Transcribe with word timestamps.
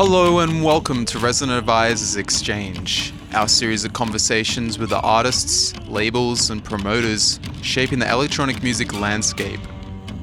Hello 0.00 0.38
and 0.38 0.62
welcome 0.62 1.04
to 1.06 1.18
Resident 1.18 1.58
Advisor's 1.58 2.14
Exchange, 2.14 3.12
our 3.34 3.48
series 3.48 3.84
of 3.84 3.94
conversations 3.94 4.78
with 4.78 4.90
the 4.90 5.00
artists, 5.00 5.76
labels, 5.88 6.50
and 6.50 6.62
promoters 6.62 7.40
shaping 7.62 7.98
the 7.98 8.08
electronic 8.08 8.62
music 8.62 8.94
landscape. 8.94 9.58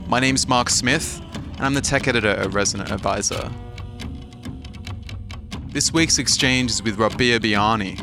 My 0.08 0.22
name's 0.22 0.48
Mark 0.48 0.70
Smith, 0.70 1.20
and 1.58 1.66
I'm 1.66 1.74
the 1.74 1.82
tech 1.82 2.08
editor 2.08 2.30
at 2.30 2.54
Resonant 2.54 2.90
Advisor. 2.90 3.52
This 5.74 5.92
week's 5.92 6.20
exchange 6.20 6.72
is 6.72 6.82
with 6.82 6.98
Rabih 6.98 7.42
Beaini. 7.42 8.00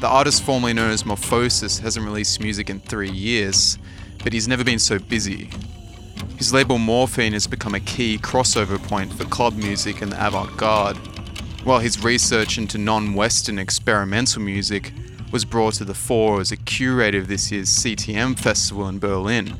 The 0.00 0.08
artist 0.08 0.42
formerly 0.42 0.72
known 0.72 0.90
as 0.90 1.04
Morphosis 1.04 1.78
hasn't 1.78 2.04
released 2.04 2.40
music 2.40 2.70
in 2.70 2.80
three 2.80 3.12
years, 3.12 3.78
but 4.24 4.32
he's 4.32 4.48
never 4.48 4.64
been 4.64 4.80
so 4.80 4.98
busy. 4.98 5.48
His 6.38 6.52
label 6.52 6.78
Morphine 6.78 7.32
has 7.32 7.48
become 7.48 7.74
a 7.74 7.80
key 7.80 8.16
crossover 8.16 8.80
point 8.80 9.12
for 9.12 9.24
club 9.24 9.56
music 9.56 10.02
and 10.02 10.12
the 10.12 10.24
avant 10.24 10.56
garde, 10.56 10.96
while 11.64 11.80
his 11.80 12.04
research 12.04 12.58
into 12.58 12.78
non 12.78 13.14
Western 13.14 13.58
experimental 13.58 14.40
music 14.40 14.92
was 15.32 15.44
brought 15.44 15.74
to 15.74 15.84
the 15.84 15.94
fore 15.94 16.40
as 16.40 16.52
a 16.52 16.56
curator 16.56 17.18
of 17.18 17.26
this 17.26 17.50
year's 17.50 17.68
CTM 17.70 18.38
festival 18.38 18.86
in 18.86 19.00
Berlin. 19.00 19.58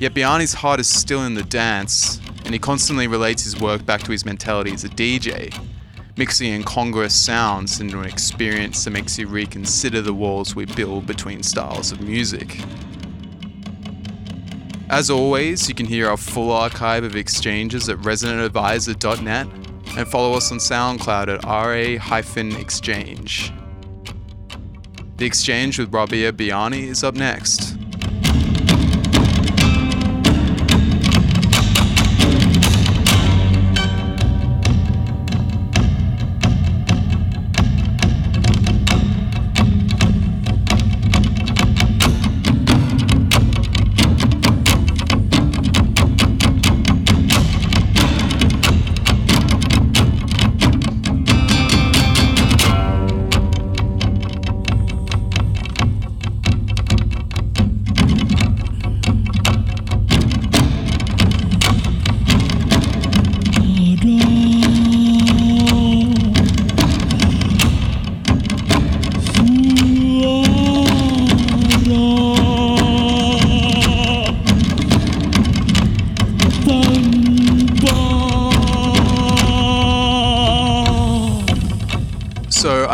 Yet 0.00 0.14
Beaini's 0.14 0.54
heart 0.54 0.80
is 0.80 0.88
still 0.88 1.24
in 1.24 1.34
the 1.34 1.44
dance, 1.44 2.20
and 2.44 2.52
he 2.52 2.58
constantly 2.58 3.06
relates 3.06 3.44
his 3.44 3.60
work 3.60 3.86
back 3.86 4.02
to 4.02 4.10
his 4.10 4.24
mentality 4.24 4.72
as 4.72 4.82
a 4.82 4.88
DJ, 4.88 5.56
mixing 6.16 6.52
incongruous 6.52 7.14
sounds 7.14 7.80
into 7.80 8.00
an 8.00 8.08
experience 8.08 8.82
that 8.82 8.90
makes 8.90 9.16
you 9.16 9.28
reconsider 9.28 10.02
the 10.02 10.12
walls 10.12 10.56
we 10.56 10.64
build 10.64 11.06
between 11.06 11.40
styles 11.40 11.92
of 11.92 12.00
music. 12.00 12.58
As 14.92 15.08
always, 15.08 15.70
you 15.70 15.74
can 15.74 15.86
hear 15.86 16.10
our 16.10 16.18
full 16.18 16.52
archive 16.52 17.02
of 17.02 17.16
exchanges 17.16 17.88
at 17.88 17.96
residentadvisor.net 18.00 19.46
and 19.96 20.06
follow 20.06 20.34
us 20.34 20.52
on 20.52 20.58
SoundCloud 20.58 21.28
at 21.28 21.42
ra-exchange. 21.46 23.50
The 25.16 25.24
exchange 25.24 25.78
with 25.78 25.92
Rabih 25.92 26.32
Beaini 26.32 26.82
is 26.82 27.02
up 27.02 27.14
next. 27.14 27.78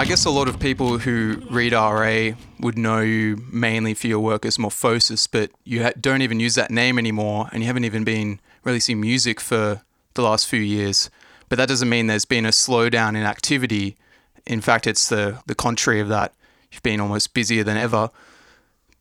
Guess 0.09 0.25
a 0.25 0.31
lot 0.31 0.49
of 0.49 0.59
people 0.59 0.97
who 0.97 1.43
read 1.51 1.75
RA 1.75 2.31
would 2.61 2.79
know 2.79 3.01
you 3.01 3.45
mainly 3.53 3.93
for 3.93 4.07
your 4.07 4.21
work 4.21 4.47
as 4.47 4.57
Morphosis, 4.57 5.29
but 5.31 5.51
you 5.65 5.83
ha- 5.83 5.93
don't 6.01 6.23
even 6.23 6.41
use 6.41 6.55
that 6.55 6.71
name 6.71 6.99
anymore, 6.99 7.51
and 7.53 7.63
you 7.63 7.67
haven't 7.67 7.85
even 7.85 8.05
been 8.05 8.41
releasing 8.65 9.03
music 9.03 9.39
for 9.39 9.83
the 10.15 10.23
last 10.23 10.49
few 10.49 10.63
years. 10.63 11.11
But 11.51 11.59
that 11.59 11.69
doesn't 11.69 11.91
mean 11.91 12.07
there's 12.07 12.25
been 12.25 12.47
a 12.47 12.53
slowdown 12.53 13.11
in 13.11 13.17
activity. 13.17 13.99
In 14.47 14.63
fact, 14.63 14.87
it's 14.87 15.11
the 15.11 15.43
the 15.45 15.55
contrary 15.55 16.01
of 16.01 16.09
that. 16.09 16.33
You've 16.73 16.83
been 16.83 17.01
almost 17.01 17.35
busier 17.35 17.63
than 17.63 17.77
ever. 17.77 18.09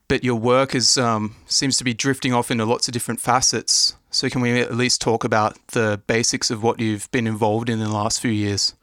But 0.09 0.25
your 0.25 0.35
work 0.35 0.75
is 0.75 0.97
um, 0.97 1.38
seems 1.46 1.78
to 1.78 1.85
be 1.85 1.94
drifting 1.94 2.34
off 2.34 2.51
into 2.51 2.66
lots 2.66 2.90
of 2.90 2.91
different 2.91 3.22
facets. 3.22 3.96
So 4.12 4.29
can 4.29 4.41
we 4.41 4.59
at 4.59 4.75
least 4.75 5.00
talk 5.00 5.23
about 5.23 5.56
the 5.67 6.01
basics 6.06 6.51
of 6.51 6.62
what 6.62 6.81
you've 6.81 7.09
been 7.12 7.28
involved 7.28 7.69
in 7.69 7.79
in 7.79 7.85
the 7.88 7.94
last 7.94 8.19
few 8.19 8.31
years? 8.31 8.73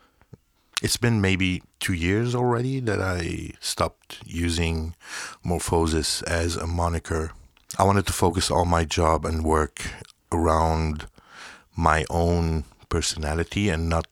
It's 0.82 0.96
been 0.96 1.20
maybe 1.20 1.62
two 1.80 1.94
years 1.94 2.34
already 2.34 2.80
that 2.80 3.00
I 3.00 3.52
stopped 3.60 4.18
using 4.26 4.94
Morphosis 5.44 6.22
as 6.24 6.56
a 6.56 6.66
moniker. 6.66 7.32
I 7.78 7.84
wanted 7.84 8.06
to 8.06 8.12
focus 8.12 8.50
all 8.50 8.64
my 8.64 8.84
job 8.84 9.24
and 9.24 9.44
work 9.44 9.82
around 10.30 11.06
my 11.76 12.04
own 12.10 12.64
personality 12.88 13.68
and 13.68 13.88
not 13.88 14.06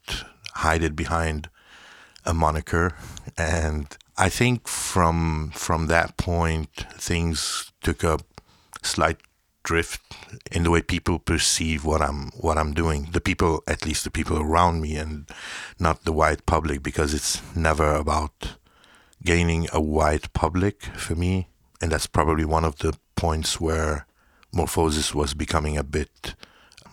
hide 0.55 0.83
it 0.83 0.97
behind 0.97 1.49
a 2.25 2.33
moniker. 2.33 2.95
And 3.37 3.97
I 4.17 4.29
think 4.29 4.69
from 4.69 5.53
from 5.55 5.87
that 5.89 6.17
point, 6.17 6.87
things 6.97 7.73
took 7.83 8.05
a 8.05 8.19
slight 8.83 9.19
drift 9.63 10.01
in 10.51 10.63
the 10.63 10.71
way 10.71 10.83
people 10.83 11.19
perceive 11.19 11.85
what 11.85 12.03
I'm 12.03 12.31
what 12.31 12.59
I'm 12.59 12.73
doing. 12.73 13.09
The 13.13 13.21
people, 13.21 13.63
at 13.67 13.85
least 13.85 14.05
the 14.05 14.11
people 14.11 14.39
around 14.39 14.81
me, 14.81 14.97
and 14.97 15.29
not 15.79 16.05
the 16.05 16.13
wide 16.13 16.47
public, 16.47 16.83
because 16.83 17.15
it's 17.15 17.41
never 17.57 17.95
about 17.95 18.57
gaining 19.25 19.69
a 19.73 19.81
wide 19.81 20.33
public 20.33 20.83
for 20.97 21.15
me. 21.15 21.49
And 21.81 21.91
that's 21.91 22.07
probably 22.07 22.45
one 22.45 22.65
of 22.65 22.79
the 22.79 22.95
points 23.17 23.61
where 23.61 24.07
Morphosis 24.55 25.15
was 25.15 25.35
becoming 25.35 25.77
a 25.77 25.85
bit 25.85 26.35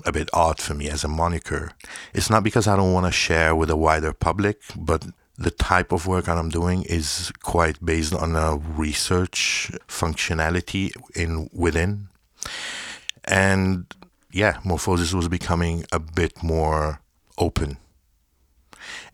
a 0.05 0.11
bit 0.11 0.29
odd 0.33 0.61
for 0.61 0.73
me 0.73 0.89
as 0.89 1.03
a 1.03 1.07
moniker. 1.09 1.71
It's 2.13 2.29
not 2.29 2.43
because 2.43 2.67
I 2.67 2.77
don't 2.77 2.93
want 2.93 3.05
to 3.05 3.11
share 3.11 3.53
with 3.55 3.69
a 3.69 3.75
wider 3.75 4.13
public, 4.13 4.61
but 4.75 5.05
the 5.37 5.51
type 5.51 5.91
of 5.91 6.07
work 6.07 6.25
that 6.25 6.37
I'm 6.37 6.49
doing 6.49 6.83
is 6.83 7.31
quite 7.43 7.83
based 7.83 8.13
on 8.13 8.35
a 8.35 8.57
research 8.57 9.71
functionality 9.87 10.91
in 11.15 11.49
within 11.53 12.09
and 13.25 13.85
yeah, 14.31 14.53
Morphosis 14.63 15.13
was 15.13 15.27
becoming 15.27 15.85
a 15.91 15.99
bit 15.99 16.43
more 16.43 17.01
open 17.37 17.77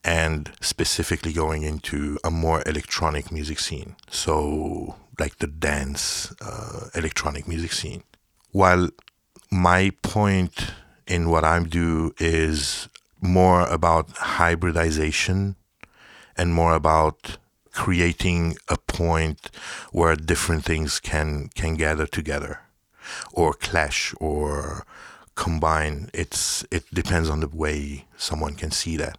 and 0.04 0.51
specifically 0.62 1.33
going 1.33 1.63
into 1.63 2.18
a 2.24 2.30
more 2.30 2.62
electronic 2.66 3.31
music 3.31 3.60
scene. 3.60 3.95
So, 4.10 4.95
like 5.19 5.39
the 5.39 5.48
dance 5.48 6.33
uh, 6.42 6.89
electronic 6.94 7.48
music 7.48 7.72
scene. 7.72 8.04
While 8.51 8.89
my 9.51 9.92
point 10.01 10.74
in 11.07 11.30
what 11.30 11.44
I 11.44 11.62
do 11.63 12.13
is 12.19 12.89
more 13.22 13.62
about 13.62 14.12
hybridization 14.12 15.56
and 16.38 16.54
more 16.54 16.75
about 16.75 17.38
creating 17.72 18.56
a 18.69 18.77
point 18.77 19.50
where 19.92 20.16
different 20.16 20.63
things 20.63 21.00
can 21.00 21.50
can 21.56 21.75
gather 21.75 22.06
together 22.06 22.64
or 23.31 23.53
clash 23.53 24.13
or 24.19 24.85
combine. 25.35 26.09
It's 26.13 26.65
it 26.71 26.83
depends 26.93 27.29
on 27.29 27.39
the 27.41 27.47
way 27.47 28.05
someone 28.17 28.55
can 28.55 28.71
see 28.71 28.97
that. 28.97 29.17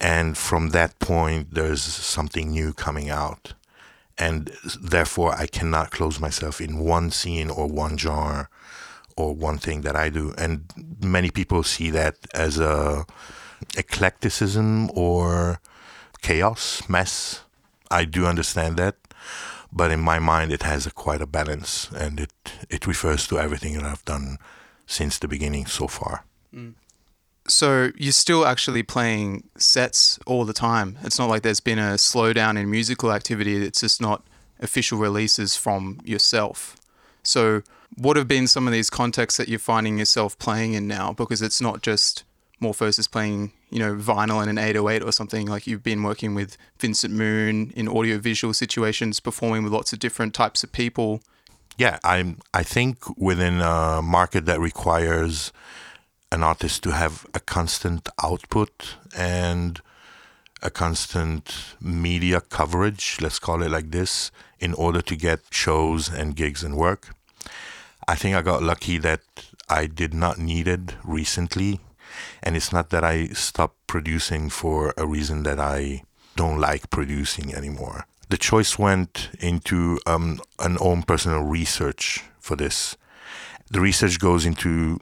And 0.00 0.36
from 0.36 0.70
that 0.70 0.98
point, 0.98 1.54
there's 1.54 1.82
something 1.82 2.50
new 2.50 2.72
coming 2.72 3.10
out, 3.10 3.52
and 4.16 4.50
therefore 4.80 5.34
I 5.34 5.46
cannot 5.46 5.90
close 5.90 6.18
myself 6.18 6.60
in 6.60 6.78
one 6.78 7.10
scene 7.10 7.50
or 7.50 7.66
one 7.66 7.98
genre 7.98 8.48
or 9.16 9.34
one 9.34 9.58
thing 9.58 9.82
that 9.82 9.96
I 9.96 10.08
do. 10.08 10.32
And 10.38 10.64
many 11.02 11.30
people 11.30 11.62
see 11.62 11.90
that 11.90 12.16
as 12.32 12.58
a 12.58 13.04
eclecticism 13.76 14.90
or 14.96 15.60
chaos, 16.22 16.88
mess. 16.88 17.40
I 17.90 18.04
do 18.04 18.24
understand 18.24 18.76
that, 18.78 18.96
but 19.72 19.90
in 19.90 20.00
my 20.00 20.18
mind 20.18 20.52
it 20.52 20.62
has 20.62 20.86
a 20.86 20.90
quite 20.90 21.22
a 21.22 21.26
balance 21.26 21.88
and 21.92 22.20
it 22.20 22.32
it 22.68 22.86
refers 22.86 23.26
to 23.28 23.38
everything 23.38 23.74
that 23.74 23.84
I've 23.84 24.04
done 24.04 24.38
since 24.86 25.18
the 25.18 25.28
beginning 25.28 25.66
so 25.66 25.86
far. 25.86 26.24
Mm. 26.54 26.74
So 27.48 27.90
you're 27.96 28.12
still 28.12 28.46
actually 28.46 28.82
playing 28.82 29.44
sets 29.56 30.18
all 30.26 30.44
the 30.44 30.52
time. 30.52 30.98
It's 31.02 31.18
not 31.18 31.28
like 31.28 31.42
there's 31.42 31.60
been 31.60 31.78
a 31.78 31.94
slowdown 31.94 32.58
in 32.58 32.70
musical 32.70 33.12
activity. 33.12 33.56
It's 33.56 33.80
just 33.80 34.00
not 34.00 34.22
official 34.60 34.98
releases 34.98 35.56
from 35.56 36.00
yourself. 36.04 36.76
So 37.22 37.62
what 37.96 38.16
have 38.16 38.28
been 38.28 38.46
some 38.46 38.66
of 38.66 38.72
these 38.72 38.90
contexts 38.90 39.38
that 39.38 39.48
you're 39.48 39.58
finding 39.58 39.98
yourself 39.98 40.38
playing 40.38 40.74
in 40.74 40.86
now? 40.86 41.12
Because 41.12 41.42
it's 41.42 41.60
not 41.60 41.82
just 41.82 42.24
Morphosis 42.60 43.10
playing, 43.10 43.52
you 43.70 43.78
know, 43.78 43.94
vinyl 43.94 44.40
and 44.40 44.50
an 44.50 44.58
808 44.58 45.02
or 45.02 45.12
something. 45.12 45.46
Like 45.46 45.66
you've 45.66 45.82
been 45.82 46.02
working 46.02 46.34
with 46.34 46.56
Vincent 46.78 47.14
Moon 47.14 47.72
in 47.74 47.88
audiovisual 47.88 48.54
situations, 48.54 49.20
performing 49.20 49.64
with 49.64 49.72
lots 49.72 49.92
of 49.92 49.98
different 49.98 50.34
types 50.34 50.62
of 50.62 50.72
people. 50.72 51.22
Yeah, 51.76 51.98
I'm. 52.04 52.38
I 52.52 52.62
think 52.62 53.18
within 53.18 53.60
a 53.60 54.02
market 54.02 54.44
that 54.46 54.60
requires 54.60 55.52
an 56.32 56.42
artist 56.42 56.82
to 56.82 56.92
have 56.92 57.26
a 57.34 57.40
constant 57.40 58.08
output 58.22 58.96
and 59.16 59.80
a 60.62 60.70
constant 60.70 61.74
media 61.80 62.40
coverage, 62.40 63.16
let's 63.20 63.38
call 63.38 63.62
it 63.62 63.70
like 63.70 63.90
this, 63.90 64.30
in 64.58 64.74
order 64.74 65.00
to 65.00 65.16
get 65.16 65.40
shows 65.50 66.08
and 66.08 66.36
gigs 66.36 66.62
and 66.62 66.76
work. 66.76 67.14
I 68.06 68.14
think 68.14 68.36
I 68.36 68.42
got 68.42 68.62
lucky 68.62 68.98
that 68.98 69.22
I 69.68 69.86
did 69.86 70.12
not 70.12 70.38
need 70.38 70.68
it 70.68 70.94
recently. 71.02 71.80
And 72.42 72.56
it's 72.56 72.72
not 72.72 72.90
that 72.90 73.04
I 73.04 73.28
stopped 73.28 73.76
producing 73.86 74.50
for 74.50 74.94
a 74.96 75.06
reason 75.06 75.42
that 75.44 75.58
I 75.58 76.02
don't 76.36 76.58
like 76.58 76.90
producing 76.90 77.54
anymore. 77.54 78.06
The 78.28 78.38
choice 78.38 78.78
went 78.78 79.30
into 79.40 79.98
um, 80.06 80.40
an 80.58 80.78
own 80.80 81.02
personal 81.02 81.42
research 81.42 82.22
for 82.38 82.56
this. 82.56 82.96
The 83.70 83.80
research 83.80 84.18
goes 84.18 84.46
into 84.46 85.00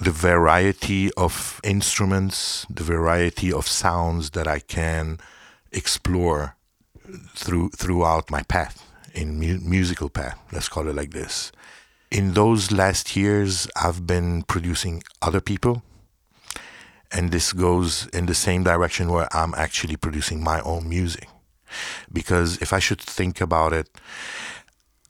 the 0.00 0.10
variety 0.10 1.10
of 1.12 1.60
instruments, 1.62 2.66
the 2.70 2.82
variety 2.82 3.52
of 3.52 3.68
sounds 3.68 4.30
that 4.30 4.48
I 4.48 4.60
can 4.60 5.18
explore 5.72 6.56
through 7.34 7.70
throughout 7.70 8.30
my 8.30 8.42
path 8.42 8.86
in 9.14 9.38
mu- 9.38 9.60
musical 9.60 10.08
path. 10.08 10.38
Let's 10.52 10.68
call 10.68 10.88
it 10.88 10.96
like 10.96 11.10
this. 11.10 11.52
In 12.10 12.32
those 12.32 12.72
last 12.72 13.14
years, 13.14 13.68
I've 13.76 14.06
been 14.06 14.42
producing 14.42 15.02
other 15.22 15.40
people, 15.40 15.82
and 17.12 17.30
this 17.30 17.52
goes 17.52 18.06
in 18.08 18.26
the 18.26 18.34
same 18.34 18.62
direction 18.62 19.10
where 19.10 19.28
I'm 19.34 19.54
actually 19.54 19.96
producing 19.96 20.42
my 20.42 20.60
own 20.60 20.88
music. 20.88 21.28
Because 22.12 22.58
if 22.60 22.72
I 22.72 22.78
should 22.78 23.00
think 23.00 23.40
about 23.40 23.72
it, 23.72 23.88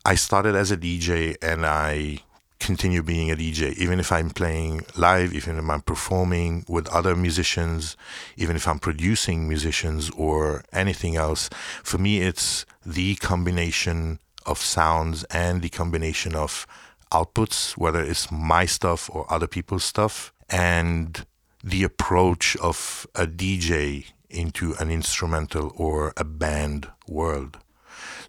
I 0.04 0.14
started 0.14 0.54
as 0.54 0.70
a 0.70 0.76
DJ 0.76 1.36
and 1.42 1.66
I 1.66 2.20
continue 2.58 3.02
being 3.02 3.30
a 3.30 3.36
DJ, 3.36 3.72
even 3.74 3.98
if 3.98 4.12
I'm 4.12 4.30
playing 4.30 4.82
live, 4.96 5.32
even 5.32 5.58
if 5.58 5.68
I'm 5.68 5.80
performing 5.80 6.64
with 6.68 6.86
other 6.88 7.16
musicians, 7.16 7.96
even 8.36 8.54
if 8.54 8.68
I'm 8.68 8.78
producing 8.78 9.48
musicians 9.48 10.10
or 10.10 10.62
anything 10.72 11.16
else. 11.16 11.48
For 11.82 11.98
me, 11.98 12.20
it's 12.20 12.66
the 12.84 13.16
combination 13.16 14.20
of 14.46 14.58
sounds 14.58 15.24
and 15.24 15.62
the 15.62 15.70
combination 15.70 16.34
of 16.34 16.66
outputs, 17.12 17.76
whether 17.76 18.00
it's 18.00 18.30
my 18.30 18.66
stuff 18.66 19.10
or 19.12 19.26
other 19.32 19.46
people's 19.46 19.84
stuff, 19.84 20.32
and 20.48 21.26
the 21.62 21.82
approach 21.82 22.56
of 22.56 23.06
a 23.14 23.26
DJ 23.26 24.06
into 24.28 24.74
an 24.78 24.90
instrumental 24.90 25.72
or 25.76 26.12
a 26.16 26.24
band 26.24 26.88
world. 27.08 27.58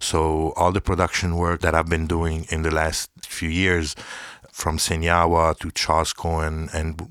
So 0.00 0.52
all 0.56 0.72
the 0.72 0.80
production 0.80 1.36
work 1.36 1.60
that 1.60 1.74
I've 1.74 1.88
been 1.88 2.06
doing 2.06 2.46
in 2.50 2.62
the 2.62 2.70
last 2.70 3.10
few 3.24 3.48
years, 3.48 3.94
from 4.50 4.76
Senyawa 4.76 5.58
to 5.60 5.70
Charles 5.70 6.12
Cohen, 6.12 6.68
and 6.74 7.08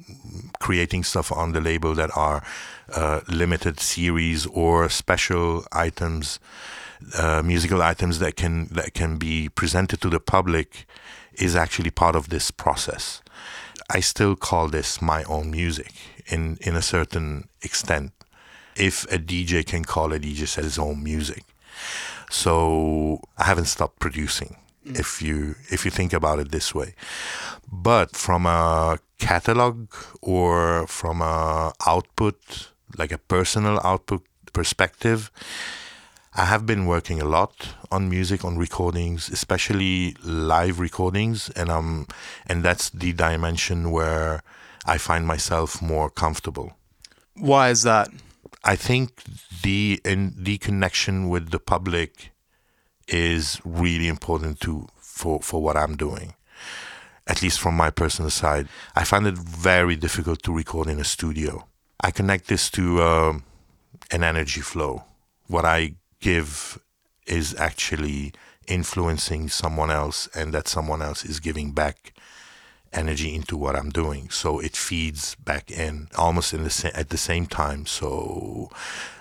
creating 0.59 1.03
stuff 1.03 1.31
on 1.31 1.53
the 1.53 1.61
label 1.61 1.95
that 1.95 2.15
are 2.15 2.43
uh, 2.93 3.21
limited 3.27 3.79
series 3.79 4.45
or 4.45 4.89
special 4.89 5.65
items, 5.71 6.39
uh, 7.17 7.41
musical 7.43 7.81
items 7.81 8.19
that 8.19 8.35
can 8.35 8.67
that 8.67 8.93
can 8.93 9.17
be 9.17 9.49
presented 9.49 10.01
to 10.01 10.09
the 10.09 10.19
public, 10.19 10.85
is 11.33 11.55
actually 11.55 11.89
part 11.89 12.15
of 12.15 12.29
this 12.29 12.51
process. 12.51 13.21
I 13.93 13.99
still 13.99 14.35
call 14.35 14.69
this 14.69 15.01
my 15.01 15.23
own 15.23 15.51
music 15.51 15.93
in 16.27 16.57
in 16.61 16.75
a 16.75 16.81
certain 16.81 17.49
extent. 17.61 18.11
If 18.75 19.03
a 19.11 19.17
DJ 19.17 19.65
can 19.65 19.83
call 19.83 20.13
a 20.13 20.19
DJ 20.19 20.55
his 20.55 20.79
own 20.79 21.03
music. 21.03 21.43
So 22.29 23.19
I 23.37 23.43
haven't 23.43 23.65
stopped 23.65 23.99
producing. 23.99 24.55
Mm. 24.85 24.99
If 24.99 25.21
you 25.21 25.55
if 25.69 25.85
you 25.85 25.91
think 25.91 26.13
about 26.13 26.39
it 26.39 26.51
this 26.51 26.73
way, 26.73 26.95
but 27.71 28.15
from 28.15 28.45
a 28.45 28.97
catalog 29.19 29.93
or 30.21 30.87
from 30.87 31.21
a 31.21 31.73
output, 31.85 32.71
like 32.97 33.11
a 33.11 33.17
personal 33.17 33.79
output 33.83 34.23
perspective, 34.53 35.29
I 36.33 36.45
have 36.45 36.65
been 36.65 36.85
working 36.85 37.21
a 37.21 37.25
lot 37.25 37.75
on 37.91 38.09
music, 38.09 38.45
on 38.45 38.57
recordings, 38.57 39.29
especially 39.29 40.15
live 40.23 40.79
recordings, 40.79 41.49
and 41.49 41.69
um, 41.69 42.07
and 42.47 42.63
that's 42.63 42.89
the 42.89 43.11
dimension 43.11 43.91
where 43.91 44.41
I 44.85 44.97
find 44.97 45.27
myself 45.27 45.81
more 45.81 46.09
comfortable. 46.09 46.73
Why 47.35 47.69
is 47.69 47.83
that? 47.83 48.09
I 48.63 48.77
think 48.77 49.23
the 49.61 49.99
in 50.05 50.33
the 50.37 50.57
connection 50.57 51.27
with 51.27 51.49
the 51.49 51.59
public 51.59 52.31
is 53.09 53.59
really 53.65 54.07
important 54.07 54.61
to 54.61 54.87
for 54.95 55.41
for 55.41 55.61
what 55.61 55.75
I'm 55.75 55.97
doing. 55.97 56.35
At 57.27 57.41
least 57.41 57.59
from 57.59 57.75
my 57.75 57.89
personal 57.89 58.31
side, 58.31 58.69
I 58.95 59.03
find 59.03 59.27
it 59.27 59.37
very 59.37 59.97
difficult 59.97 60.43
to 60.43 60.55
record 60.55 60.87
in 60.87 60.99
a 60.99 61.03
studio. 61.03 61.67
I 61.99 62.11
connect 62.11 62.47
this 62.47 62.69
to 62.71 63.01
uh, 63.01 63.33
an 64.11 64.23
energy 64.23 64.61
flow. 64.61 65.03
What 65.47 65.65
I 65.65 65.95
give 66.21 66.79
is 67.27 67.53
actually 67.55 68.33
influencing 68.67 69.49
someone 69.49 69.91
else, 69.91 70.29
and 70.33 70.53
that 70.53 70.67
someone 70.67 71.01
else 71.01 71.25
is 71.25 71.39
giving 71.39 71.71
back 71.71 72.13
energy 72.93 73.33
into 73.33 73.57
what 73.57 73.75
I'm 73.75 73.89
doing. 73.89 74.29
So 74.29 74.59
it 74.59 74.75
feeds 74.75 75.35
back 75.35 75.71
in 75.71 76.07
almost 76.17 76.53
in 76.53 76.63
the 76.63 76.69
sa- 76.69 76.89
at 76.93 77.09
the 77.09 77.17
same 77.17 77.45
time. 77.45 77.85
So 77.85 78.69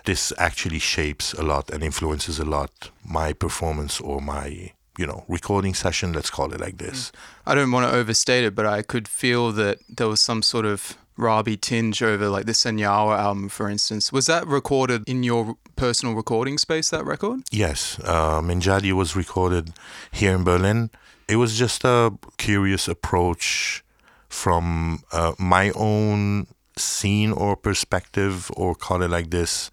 this 0.05 0.33
actually 0.39 0.79
shapes 0.79 1.33
a 1.35 1.43
lot 1.43 1.71
and 1.71 1.83
influences 1.83 2.39
a 2.39 2.45
lot 2.45 2.91
my 3.05 3.33
performance 3.33 4.01
or 4.01 4.21
my 4.21 4.73
you 4.99 5.07
know 5.07 5.25
recording 5.29 5.75
session. 5.75 6.13
Let's 6.13 6.31
call 6.31 6.53
it 6.53 6.61
like 6.61 6.79
this. 6.79 7.11
Mm. 7.11 7.15
I 7.47 7.55
don't 7.55 7.73
want 7.73 7.91
to 7.91 7.97
overstate 7.97 8.45
it, 8.45 8.55
but 8.55 8.67
I 8.67 8.83
could 8.83 9.09
feel 9.09 9.53
that 9.53 9.79
there 9.89 10.09
was 10.09 10.21
some 10.21 10.43
sort 10.43 10.67
of 10.67 10.97
Rabih 11.21 11.61
tinge 11.61 12.03
over 12.03 12.29
like 12.29 12.47
the 12.47 12.53
Senyawa 12.53 13.19
album, 13.19 13.49
for 13.49 13.69
instance. 13.69 14.13
Was 14.13 14.27
that 14.27 14.47
recorded 14.47 15.05
in 15.07 15.23
your 15.23 15.57
personal 15.77 16.15
recording 16.15 16.59
space? 16.59 16.91
That 16.91 17.05
record? 17.05 17.43
Yes, 17.53 18.01
uh, 18.05 18.41
Menjadi 18.41 18.93
was 18.93 19.15
recorded 19.15 19.73
here 20.11 20.35
in 20.35 20.45
Berlin 20.45 20.91
it 21.31 21.37
was 21.37 21.57
just 21.57 21.85
a 21.85 22.13
curious 22.39 22.89
approach 22.89 23.85
from 24.29 25.05
uh, 25.13 25.33
my 25.39 25.71
own 25.77 26.49
scene 26.77 27.31
or 27.31 27.57
perspective, 27.57 28.51
or 28.57 28.75
call 28.75 29.03
it 29.03 29.11
like 29.11 29.31
this, 29.31 29.71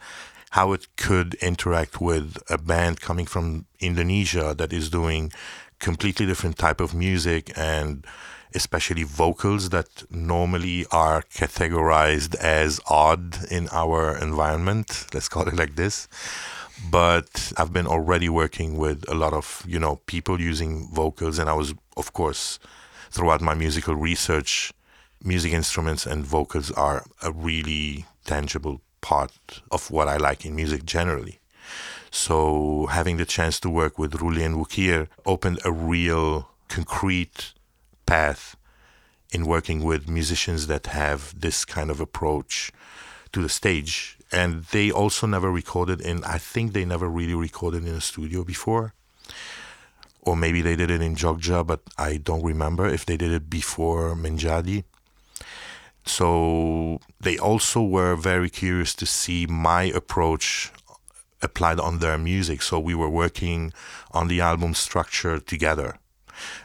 how 0.51 0.71
it 0.73 0.85
could 0.97 1.33
interact 1.35 1.99
with 1.99 2.37
a 2.47 2.59
band 2.59 3.01
coming 3.01 3.25
from 3.25 3.65
Indonesia 3.79 4.53
that 4.55 4.71
is 4.71 4.89
doing 4.89 5.31
completely 5.79 6.27
different 6.27 6.59
type 6.59 6.79
of 6.79 6.93
music 6.93 7.51
and 7.57 8.05
especially 8.53 9.03
vocals 9.03 9.69
that 9.69 10.03
normally 10.09 10.85
are 10.91 11.21
categorized 11.23 12.35
as 12.35 12.79
odd 12.87 13.37
in 13.51 13.67
our 13.71 14.17
environment 14.17 15.07
let's 15.13 15.29
call 15.29 15.47
it 15.47 15.55
like 15.55 15.75
this 15.75 16.07
but 16.91 17.51
I've 17.57 17.73
been 17.73 17.87
already 17.87 18.29
working 18.29 18.77
with 18.77 19.03
a 19.09 19.15
lot 19.15 19.33
of 19.33 19.63
you 19.67 19.79
know 19.79 19.97
people 20.05 20.39
using 20.39 20.87
vocals, 20.91 21.39
and 21.39 21.49
I 21.49 21.53
was 21.53 21.73
of 21.95 22.13
course 22.13 22.59
throughout 23.09 23.41
my 23.41 23.53
musical 23.53 23.95
research, 23.95 24.73
music 25.23 25.53
instruments 25.53 26.05
and 26.05 26.25
vocals 26.25 26.71
are 26.71 27.05
a 27.21 27.31
really 27.31 28.05
tangible 28.25 28.81
part 29.01 29.61
of 29.71 29.89
what 29.89 30.07
I 30.07 30.17
like 30.17 30.45
in 30.45 30.55
music 30.55 30.85
generally. 30.85 31.39
So 32.11 32.87
having 32.87 33.17
the 33.17 33.25
chance 33.25 33.59
to 33.61 33.69
work 33.69 33.97
with 33.97 34.15
Rully 34.21 34.43
and 34.43 34.55
Wukir 34.55 35.07
opened 35.25 35.59
a 35.65 35.71
real 35.71 36.49
concrete 36.67 37.53
path 38.07 38.55
in 39.31 39.45
working 39.45 39.83
with 39.83 40.09
musicians 40.09 40.65
that 40.67 40.87
have 40.87 41.39
this 41.39 41.65
kind 41.65 41.91
of 41.91 41.99
approach 41.99 42.71
to 43.33 43.41
the 43.41 43.49
stage. 43.49 44.17
And 44.31 44.63
they 44.75 44.89
also 44.89 45.27
never 45.27 45.51
recorded 45.51 46.01
in 46.01 46.23
i 46.23 46.37
think 46.37 46.73
they 46.73 46.85
never 46.85 47.07
really 47.07 47.35
recorded 47.35 47.85
in 47.85 47.93
a 47.93 48.01
studio 48.01 48.43
before. 48.43 48.93
Or 50.21 50.35
maybe 50.35 50.61
they 50.61 50.75
did 50.75 50.91
it 50.91 51.01
in 51.01 51.15
jogja 51.15 51.65
but 51.65 51.81
i 51.97 52.17
don't 52.17 52.43
remember 52.43 52.85
if 52.87 53.05
they 53.05 53.17
did 53.17 53.31
it 53.31 53.49
before 53.49 54.15
Menjadi. 54.15 54.83
So 56.05 56.99
they 57.19 57.37
also 57.37 57.81
were 57.83 58.15
very 58.15 58.49
curious 58.49 58.95
to 58.95 59.05
see 59.05 59.45
my 59.45 59.83
approach 59.83 60.71
applied 61.41 61.79
on 61.79 61.99
their 61.99 62.17
music. 62.17 62.61
So 62.61 62.79
we 62.79 62.95
were 62.95 63.09
working 63.09 63.73
on 64.11 64.27
the 64.27 64.39
album 64.41 64.73
structure 64.73 65.39
together 65.39 65.99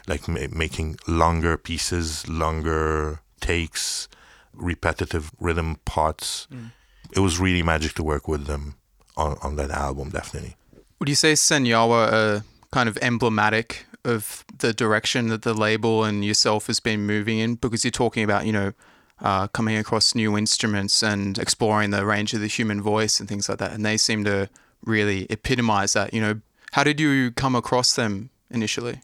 like 0.07 0.27
ma- 0.27 0.47
making 0.51 0.97
longer 1.07 1.57
pieces 1.57 2.27
longer 2.27 3.19
takes 3.39 4.07
repetitive 4.53 5.31
rhythm 5.39 5.77
parts 5.85 6.47
mm 6.51 6.69
it 7.15 7.19
was 7.19 7.39
really 7.39 7.63
magic 7.63 7.93
to 7.93 8.03
work 8.03 8.27
with 8.27 8.45
them 8.45 8.75
on, 9.15 9.37
on 9.41 9.55
that 9.55 9.71
album, 9.71 10.09
definitely. 10.09 10.55
Would 10.99 11.09
you 11.09 11.15
say 11.15 11.33
Senyawa 11.33 12.11
are 12.11 12.43
kind 12.71 12.89
of 12.89 12.97
emblematic 13.01 13.85
of 14.03 14.43
the 14.57 14.73
direction 14.73 15.27
that 15.27 15.43
the 15.43 15.53
label 15.53 16.03
and 16.03 16.25
yourself 16.25 16.67
has 16.67 16.79
been 16.79 17.05
moving 17.05 17.39
in? 17.39 17.55
Because 17.55 17.83
you're 17.83 17.91
talking 17.91 18.23
about, 18.23 18.45
you 18.45 18.51
know, 18.51 18.73
uh, 19.21 19.47
coming 19.47 19.77
across 19.77 20.15
new 20.15 20.37
instruments 20.37 21.03
and 21.03 21.37
exploring 21.37 21.91
the 21.91 22.05
range 22.05 22.33
of 22.33 22.41
the 22.41 22.47
human 22.47 22.81
voice 22.81 23.19
and 23.19 23.29
things 23.29 23.47
like 23.47 23.59
that. 23.59 23.71
And 23.71 23.85
they 23.85 23.97
seem 23.97 24.23
to 24.25 24.49
really 24.85 25.27
epitomize 25.29 25.93
that. 25.93 26.13
You 26.13 26.21
know, 26.21 26.41
how 26.71 26.83
did 26.83 26.99
you 26.99 27.31
come 27.31 27.55
across 27.55 27.93
them 27.95 28.31
initially? 28.49 29.01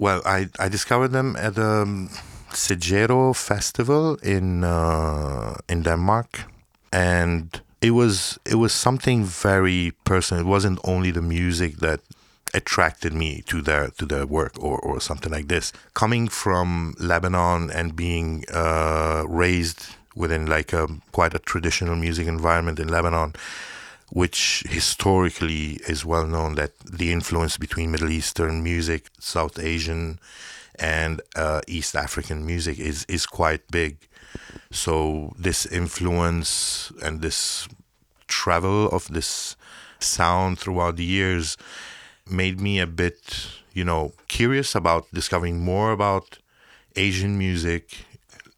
Well, 0.00 0.22
I, 0.24 0.48
I 0.58 0.70
discovered 0.70 1.08
them 1.08 1.36
at 1.36 1.58
um, 1.58 2.08
Segero 2.54 3.34
Festival 3.34 4.16
in 4.22 4.64
uh, 4.64 5.58
in 5.68 5.82
Denmark, 5.82 6.44
and 6.90 7.60
it 7.82 7.90
was 7.90 8.38
it 8.46 8.54
was 8.54 8.72
something 8.72 9.24
very 9.24 9.92
personal. 10.06 10.42
It 10.42 10.48
wasn't 10.48 10.78
only 10.84 11.10
the 11.10 11.20
music 11.20 11.80
that 11.80 12.00
attracted 12.54 13.12
me 13.12 13.42
to 13.48 13.60
their 13.60 13.88
to 13.98 14.06
their 14.06 14.26
work 14.26 14.52
or, 14.58 14.78
or 14.78 15.02
something 15.02 15.30
like 15.30 15.48
this. 15.48 15.70
Coming 15.92 16.28
from 16.28 16.94
Lebanon 16.98 17.70
and 17.70 17.94
being 17.94 18.46
uh, 18.54 19.24
raised 19.28 19.96
within 20.16 20.46
like 20.46 20.72
a 20.72 20.88
quite 21.12 21.34
a 21.34 21.38
traditional 21.38 21.94
music 21.94 22.26
environment 22.26 22.80
in 22.80 22.88
Lebanon, 22.88 23.34
which 24.10 24.64
historically 24.68 25.80
is 25.88 26.04
well 26.04 26.26
known 26.26 26.56
that 26.56 26.76
the 26.80 27.12
influence 27.12 27.56
between 27.56 27.92
Middle 27.92 28.10
Eastern 28.10 28.62
music, 28.62 29.08
South 29.18 29.58
Asian, 29.58 30.18
and 30.78 31.20
uh, 31.36 31.60
East 31.66 31.94
African 31.94 32.44
music 32.44 32.78
is 32.78 33.04
is 33.08 33.26
quite 33.26 33.70
big. 33.70 33.96
So 34.70 35.32
this 35.38 35.66
influence 35.66 36.92
and 37.02 37.20
this 37.20 37.68
travel 38.26 38.88
of 38.88 39.08
this 39.08 39.56
sound 39.98 40.58
throughout 40.58 40.96
the 40.96 41.04
years 41.04 41.56
made 42.30 42.60
me 42.60 42.78
a 42.78 42.86
bit, 42.86 43.48
you 43.72 43.84
know, 43.84 44.12
curious 44.28 44.74
about 44.74 45.06
discovering 45.12 45.60
more 45.60 45.92
about 45.92 46.38
Asian 46.96 47.36
music 47.38 48.04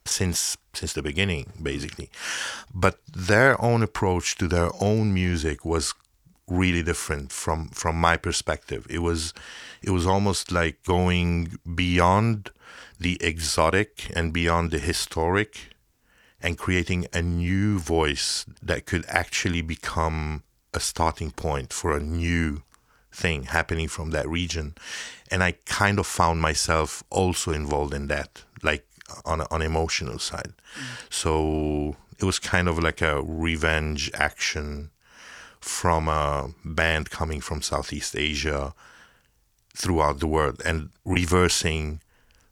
since 0.04 0.56
since 0.74 0.92
the 0.92 1.02
beginning, 1.02 1.52
basically. 1.62 2.10
But 2.74 2.98
their 3.14 3.60
own 3.62 3.82
approach 3.82 4.36
to 4.36 4.48
their 4.48 4.70
own 4.80 5.12
music 5.12 5.64
was 5.64 5.94
really 6.48 6.82
different 6.82 7.32
from 7.32 7.68
from 7.68 7.96
my 7.96 8.16
perspective. 8.16 8.86
It 8.90 8.98
was 8.98 9.32
it 9.82 9.90
was 9.90 10.06
almost 10.06 10.52
like 10.52 10.82
going 10.84 11.58
beyond 11.74 12.50
the 12.98 13.18
exotic 13.20 14.10
and 14.14 14.32
beyond 14.32 14.70
the 14.70 14.78
historic 14.78 15.74
and 16.40 16.58
creating 16.58 17.06
a 17.12 17.22
new 17.22 17.78
voice 17.78 18.44
that 18.62 18.86
could 18.86 19.04
actually 19.08 19.62
become 19.62 20.42
a 20.74 20.80
starting 20.80 21.30
point 21.30 21.72
for 21.72 21.96
a 21.96 22.00
new 22.00 22.62
thing 23.12 23.44
happening 23.44 23.88
from 23.88 24.10
that 24.10 24.28
region. 24.28 24.74
And 25.30 25.42
I 25.42 25.52
kind 25.66 25.98
of 25.98 26.06
found 26.06 26.40
myself 26.40 27.02
also 27.10 27.52
involved 27.52 27.94
in 27.94 28.08
that, 28.08 28.42
like 28.62 28.86
on 29.24 29.42
on 29.50 29.62
emotional 29.62 30.18
side. 30.18 30.52
Mm. 30.74 31.12
So 31.12 31.96
it 32.18 32.24
was 32.24 32.38
kind 32.38 32.68
of 32.68 32.78
like 32.78 33.02
a 33.02 33.22
revenge 33.22 34.10
action 34.14 34.90
from 35.60 36.08
a 36.08 36.50
band 36.64 37.10
coming 37.10 37.40
from 37.40 37.62
Southeast 37.62 38.16
Asia 38.16 38.74
throughout 39.74 40.20
the 40.20 40.26
world 40.26 40.60
and 40.64 40.90
reversing 41.04 42.00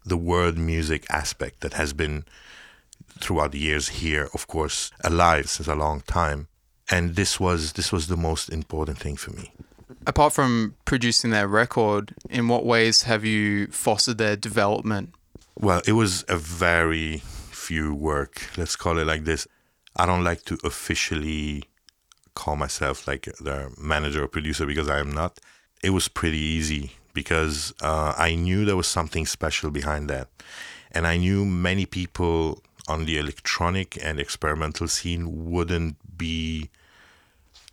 the 0.04 0.16
world 0.16 0.56
music 0.56 1.04
aspect 1.10 1.60
that 1.60 1.74
has 1.74 1.92
been 1.92 2.24
throughout 3.18 3.52
the 3.52 3.58
years 3.58 3.88
here, 3.88 4.28
of 4.32 4.46
course, 4.46 4.90
alive 5.04 5.48
since 5.48 5.68
a 5.68 5.74
long 5.74 6.00
time. 6.02 6.48
And 6.90 7.16
this 7.16 7.38
was 7.38 7.74
this 7.74 7.92
was 7.92 8.08
the 8.08 8.16
most 8.16 8.48
important 8.48 8.98
thing 8.98 9.16
for 9.16 9.30
me. 9.32 9.52
Apart 10.06 10.32
from 10.32 10.74
producing 10.84 11.30
their 11.30 11.46
record, 11.46 12.14
in 12.28 12.48
what 12.48 12.64
ways 12.64 13.02
have 13.02 13.24
you 13.24 13.66
fostered 13.68 14.18
their 14.18 14.36
development? 14.36 15.14
Well, 15.60 15.82
it 15.86 15.92
was 15.92 16.24
a 16.26 16.38
very 16.38 17.18
few 17.18 17.94
work. 17.94 18.48
Let's 18.56 18.76
call 18.76 18.96
it 18.96 19.06
like 19.06 19.24
this. 19.24 19.46
I 19.94 20.06
don't 20.06 20.24
like 20.24 20.42
to 20.46 20.56
officially 20.64 21.64
call 22.34 22.56
myself 22.56 23.06
like 23.06 23.24
the 23.38 23.70
manager 23.78 24.24
or 24.24 24.28
producer 24.28 24.64
because 24.64 24.88
I 24.88 25.00
am 25.00 25.12
not. 25.12 25.38
It 25.82 25.90
was 25.90 26.08
pretty 26.08 26.38
easy 26.38 26.92
because 27.12 27.74
uh, 27.82 28.14
I 28.16 28.36
knew 28.36 28.64
there 28.64 28.76
was 28.76 28.86
something 28.86 29.26
special 29.26 29.70
behind 29.70 30.08
that. 30.08 30.28
And 30.92 31.06
I 31.06 31.18
knew 31.18 31.44
many 31.44 31.84
people 31.84 32.62
on 32.88 33.04
the 33.04 33.18
electronic 33.18 34.02
and 34.02 34.18
experimental 34.18 34.88
scene 34.88 35.50
wouldn't 35.50 35.96
be 36.16 36.70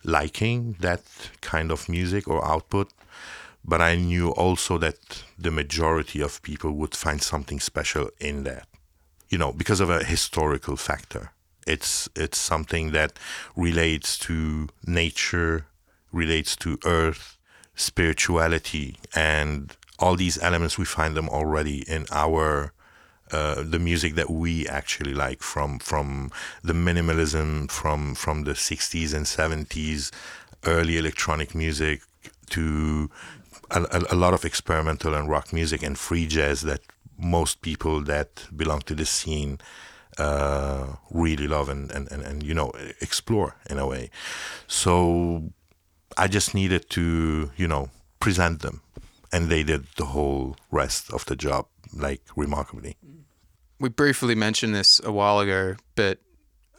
liking 0.03 0.75
that 0.81 1.03
kind 1.39 1.71
of 1.71 1.87
music 1.87 2.27
or 2.27 2.45
output. 2.45 2.91
But 3.67 3.81
I 3.81 3.95
knew 3.95 4.29
also 4.29 4.77
that 4.77 5.23
the 5.37 5.51
majority 5.51 6.21
of 6.21 6.41
people 6.41 6.71
would 6.71 6.95
find 6.95 7.21
something 7.21 7.59
special 7.59 8.09
in 8.19 8.43
that, 8.43 8.67
you 9.29 9.37
know, 9.37 9.51
because 9.51 9.81
of 9.81 9.89
a 9.89 10.03
historical 10.03 10.77
factor. 10.77 11.31
It's 11.65 12.07
it's 12.15 12.37
something 12.37 12.91
that 12.91 13.19
relates 13.55 14.17
to 14.19 14.69
nature, 14.85 15.65
relates 16.13 16.55
to 16.57 16.79
earth, 16.85 17.37
spirituality, 17.75 18.97
and 19.13 19.75
all 19.99 20.15
these 20.15 20.41
elements. 20.41 20.77
We 20.77 20.85
find 20.85 21.17
them 21.17 21.27
already 21.27 21.83
in 21.89 22.05
our 22.11 22.71
uh, 23.31 23.63
the 23.63 23.79
music 23.79 24.15
that 24.15 24.29
we 24.29 24.65
actually 24.69 25.13
like 25.13 25.41
from 25.41 25.79
from 25.79 26.31
the 26.63 26.71
minimalism 26.71 27.69
from 27.69 28.15
from 28.15 28.45
the 28.45 28.53
60s 28.53 29.13
and 29.13 29.25
70s 29.25 30.11
early 30.65 30.97
electronic 30.97 31.53
music 31.53 32.01
to 32.49 33.09
a, 33.71 34.03
a, 34.11 34.15
lot 34.15 34.33
of 34.33 34.45
experimental 34.45 35.13
and 35.13 35.29
rock 35.29 35.51
music 35.51 35.83
and 35.83 35.97
free 35.97 36.25
jazz 36.25 36.61
that 36.61 36.81
most 37.17 37.61
people 37.61 38.01
that 38.01 38.45
belong 38.55 38.81
to 38.81 38.95
this 38.95 39.09
scene 39.09 39.59
uh, 40.17 40.95
really 41.11 41.47
love 41.47 41.69
and, 41.69 41.91
and, 41.91 42.11
and, 42.11 42.23
and, 42.23 42.43
you 42.43 42.53
know, 42.53 42.71
explore 43.01 43.55
in 43.69 43.77
a 43.77 43.87
way. 43.87 44.09
So 44.67 45.49
I 46.17 46.27
just 46.27 46.53
needed 46.53 46.89
to, 46.91 47.51
you 47.55 47.67
know, 47.67 47.89
present 48.19 48.61
them. 48.61 48.81
And 49.31 49.49
they 49.49 49.63
did 49.63 49.85
the 49.97 50.05
whole 50.05 50.55
rest 50.71 51.11
of 51.11 51.25
the 51.25 51.35
job, 51.35 51.67
like 51.93 52.21
remarkably. 52.35 52.95
We 53.79 53.89
briefly 53.89 54.35
mentioned 54.35 54.73
this 54.73 55.01
a 55.03 55.11
while 55.11 55.39
ago, 55.39 55.75
but 55.95 56.19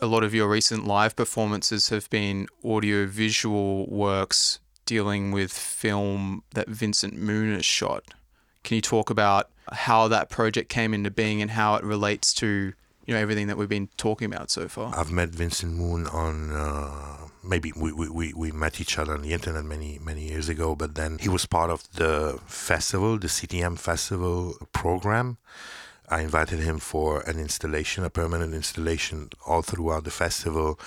a 0.00 0.07
lot 0.07 0.25
of 0.25 0.35
your 0.35 0.49
recent 0.49 0.87
live 0.87 1.14
performances 1.14 1.90
have 1.90 2.09
been 2.11 2.49
audio 2.64 3.07
visual 3.07 3.87
works 3.88 4.61
dealing 4.88 5.33
with 5.33 5.52
film 5.52 6.42
that 6.54 6.66
Vincent 6.66 7.14
Moon 7.14 7.54
has 7.54 7.64
shot. 7.66 8.04
Can 8.64 8.76
you 8.76 8.80
talk 8.80 9.11
about 9.11 9.50
how 9.71 10.09
that 10.09 10.30
project 10.30 10.71
came 10.71 10.95
into 10.95 11.11
being 11.11 11.42
and 11.42 11.50
how 11.50 11.75
it 11.75 11.85
relates 11.85 12.33
to 12.35 12.73
you 13.04 13.14
know 13.14 13.21
everything 13.21 13.49
that 13.49 13.59
we've 13.59 13.68
been 13.68 13.90
talking 13.99 14.25
about 14.25 14.50
so 14.50 14.66
far? 14.66 14.95
I've 14.97 15.12
met 15.12 15.28
Vincent 15.28 15.75
Moon 15.75 16.07
on 16.07 16.52
uh, 16.52 17.28
maybe 17.45 17.71
we, 17.76 17.92
we, 17.92 18.33
we 18.33 18.50
met 18.50 18.80
each 18.80 18.99
other 18.99 19.12
on 19.12 19.21
the 19.21 19.35
internet 19.35 19.64
many 19.64 19.99
many 19.99 20.23
years 20.26 20.49
ago, 20.49 20.75
but 20.75 20.95
then 20.95 21.18
he 21.18 21.28
was 21.28 21.45
part 21.45 21.71
of 21.71 21.80
the 21.92 22.40
festival, 22.47 23.18
the 23.18 23.28
CTM 23.28 23.78
festival 23.78 24.54
program. 24.73 25.37
I 26.11 26.23
invited 26.23 26.61
him 26.61 26.78
for 26.78 27.21
an 27.30 27.38
installation, 27.38 28.02
a 28.04 28.09
permanent 28.09 28.54
installation, 28.54 29.28
all 29.47 29.61
throughout 29.61 30.04
the 30.04 30.11
festival 30.11 30.80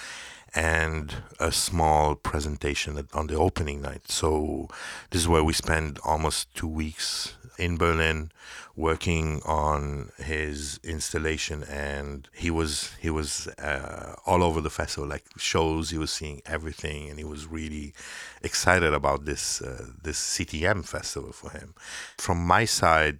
and 0.53 1.15
a 1.39 1.51
small 1.51 2.15
presentation 2.15 3.07
on 3.13 3.27
the 3.27 3.35
opening 3.35 3.81
night. 3.81 4.09
So 4.09 4.67
this 5.09 5.21
is 5.21 5.27
where 5.27 5.43
we 5.43 5.53
spent 5.53 5.99
almost 6.03 6.53
two 6.53 6.67
weeks 6.67 7.35
in 7.57 7.77
Berlin 7.77 8.31
working 8.75 9.41
on 9.45 10.11
his 10.17 10.79
installation 10.83 11.63
and 11.63 12.27
he 12.33 12.49
was 12.49 12.91
he 12.99 13.09
was 13.09 13.47
uh, 13.59 14.15
all 14.25 14.43
over 14.43 14.61
the 14.61 14.69
festival 14.69 15.07
like 15.07 15.25
shows 15.37 15.89
he 15.89 15.97
was 15.97 16.11
seeing 16.11 16.41
everything 16.45 17.09
and 17.09 17.19
he 17.19 17.25
was 17.25 17.45
really 17.45 17.93
excited 18.41 18.93
about 18.93 19.25
this 19.25 19.61
uh, 19.61 19.85
this 20.01 20.17
CTM 20.17 20.85
festival 20.85 21.31
for 21.31 21.51
him 21.51 21.73
from 22.17 22.37
my 22.39 22.65
side 22.65 23.19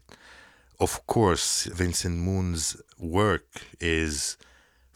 of 0.79 1.05
course 1.05 1.65
Vincent 1.65 2.17
Moon's 2.17 2.81
work 2.97 3.45
is 3.79 4.38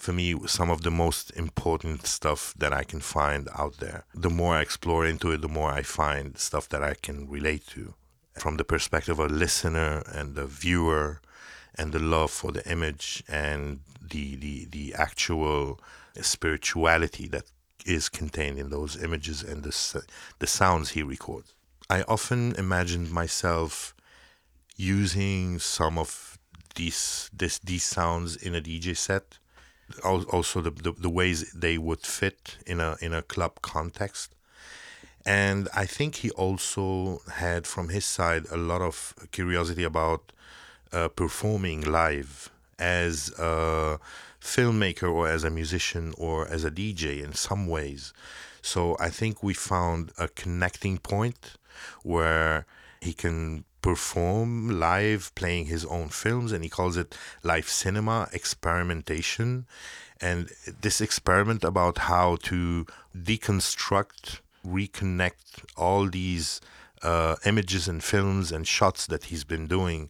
for 0.06 0.14
me 0.14 0.36
some 0.46 0.70
of 0.70 0.84
the 0.84 0.92
most 0.92 1.32
important 1.32 2.06
stuff 2.06 2.54
that 2.60 2.72
I 2.72 2.84
can 2.84 3.00
find 3.00 3.50
out 3.58 3.78
there. 3.78 4.06
The 4.14 4.30
more 4.30 4.54
I 4.56 4.62
explore 4.62 5.04
into 5.04 5.32
it, 5.32 5.42
the 5.42 5.56
more 5.60 5.72
I 5.72 5.82
find 5.82 6.38
stuff 6.38 6.70
that 6.70 6.84
I 6.84 6.94
can 6.94 7.28
relate 7.28 7.66
to 7.70 7.96
from 8.36 8.58
the 8.58 8.64
perspective 8.64 9.18
of 9.18 9.32
a 9.32 9.34
listener 9.34 10.04
and 10.08 10.36
the 10.36 10.46
viewer 10.46 11.22
and 11.74 11.92
the 11.92 12.00
love 12.00 12.30
for 12.30 12.52
the 12.52 12.64
image 12.70 13.24
and 13.28 13.80
the 14.00 14.36
the, 14.36 14.66
the 14.66 14.94
actual 14.94 15.80
spirituality 16.22 17.28
that 17.30 17.46
is 17.86 18.08
contained 18.08 18.60
in 18.60 18.70
those 18.70 19.02
images 19.02 19.42
and 19.42 19.64
the 19.64 19.74
the 20.38 20.48
sounds 20.48 20.92
he 20.92 21.02
records. 21.02 21.56
I 21.90 22.04
often 22.04 22.54
imagined 22.66 23.12
myself 23.12 23.96
using 24.78 25.58
some 25.58 25.98
of 25.98 26.38
these 26.76 27.32
this 27.34 27.58
these 27.58 27.84
sounds 27.84 28.36
in 28.36 28.54
a 28.54 28.62
DJ 28.62 28.96
set 28.96 29.40
also 30.04 30.62
the, 30.62 30.72
the, 30.72 30.92
the 30.92 31.10
ways 31.10 31.51
they 31.54 31.77
would 31.77 32.01
fit 32.01 32.58
in 32.65 32.80
a 32.80 32.98
in 33.01 33.13
a 33.13 33.22
club 33.22 33.62
context 33.62 34.36
and 35.25 35.68
I 35.74 35.86
think 35.86 36.18
he 36.18 36.30
also 36.32 37.22
had 37.34 37.65
from 37.65 37.89
his 37.89 38.06
side 38.06 38.46
a 38.51 38.58
lot 38.58 38.82
of 38.82 39.15
curiosity 39.32 39.84
about 39.84 40.32
uh, 40.94 41.08
performing 41.08 41.82
live 41.82 42.51
as 42.77 43.32
a 43.39 44.00
filmmaker 44.39 45.12
or 45.12 45.27
as 45.27 45.44
a 45.44 45.50
musician 45.50 46.13
or 46.18 46.48
as 46.48 46.63
a 46.63 46.70
DJ 46.70 47.24
in 47.24 47.34
some 47.34 47.68
ways. 47.68 48.13
So 48.62 48.96
I 49.00 49.10
think 49.10 49.42
we 49.42 49.54
found 49.54 50.12
a 50.20 50.27
connecting 50.27 51.00
point 51.00 51.56
where 52.04 52.65
He 53.01 53.13
can 53.13 53.65
perform 53.86 54.80
live 54.80 55.32
playing 55.36 55.68
his 55.68 55.86
own 55.86 56.10
films 56.10 56.51
and 56.51 56.63
he 56.63 56.70
calls 56.72 56.98
it 56.98 57.15
live 57.44 57.70
cinema 57.70 58.27
experimentation. 58.34 59.68
And 60.20 60.50
this 60.82 61.01
experiment 61.01 61.63
about 61.63 62.00
how 62.00 62.38
to 62.50 62.88
deconstruct 63.15 64.39
reconnect 64.65 65.44
all 65.77 66.10
these 66.10 66.62
uh, 67.04 67.36
images 67.46 67.88
and 67.88 68.04
films 68.04 68.51
and 68.51 68.68
shots 68.68 69.06
that 69.06 69.25
he's 69.25 69.44
been 69.44 69.68
doing 69.68 70.10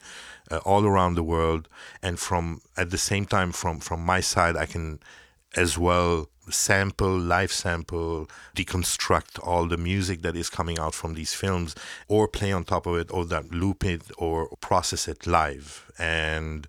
uh, 0.50 0.60
all 0.60 0.86
around 0.86 1.15
the 1.15 1.29
world. 1.36 1.67
And 2.01 2.17
from 2.17 2.62
at 2.77 2.91
the 2.91 2.98
same 2.98 3.25
time 3.25 3.51
from 3.51 3.82
from 3.82 4.00
my 4.13 4.22
side 4.22 4.55
i 4.55 4.65
can 4.65 5.00
as 5.58 5.77
well 5.77 6.29
sample 6.50 7.18
live 7.18 7.52
sample 7.52 8.30
deconstruct 8.56 9.40
all 9.46 9.68
the 9.68 9.78
music 9.78 10.22
that 10.22 10.36
is 10.36 10.50
coming 10.50 10.78
out 10.80 10.94
from 10.94 11.14
these 11.14 11.34
films 11.34 11.75
or 12.08 12.28
play 12.28 12.52
on 12.52 12.64
top 12.64 12.86
of 12.86 12.98
it 12.98 13.12
or 13.12 13.25
that 13.25 13.52
loop 13.52 13.84
it 13.84 14.04
or 14.18 14.50
process 14.62 15.08
it 15.08 15.25
live 15.25 15.92
and 15.98 16.68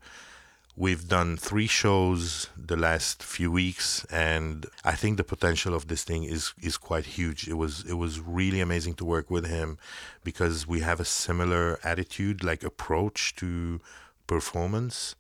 We've 0.79 1.09
done 1.09 1.39
three 1.39 1.67
shows 1.67 2.51
the 2.55 2.77
last 2.77 3.23
few 3.23 3.51
weeks, 3.51 4.05
and 4.11 4.67
I 4.85 4.93
think 4.93 5.17
the 5.17 5.25
potential 5.25 5.75
of 5.75 5.89
this 5.89 6.05
thing 6.05 6.25
is 6.25 6.53
is 6.61 6.77
quite 6.77 7.07
huge. 7.07 7.49
It 7.49 7.55
was 7.55 7.83
it 7.89 7.95
was 7.95 8.21
really 8.21 8.61
amazing 8.61 8.97
to 8.97 9.05
work 9.07 9.31
with 9.31 9.47
him 9.47 9.79
because 10.23 10.67
we 10.67 10.81
have 10.81 11.01
a 11.01 11.05
similar 11.07 11.81
attitude, 11.83 12.45
like 12.45 12.63
approach 12.63 13.35
to 13.37 13.81
performance. 14.27 15.15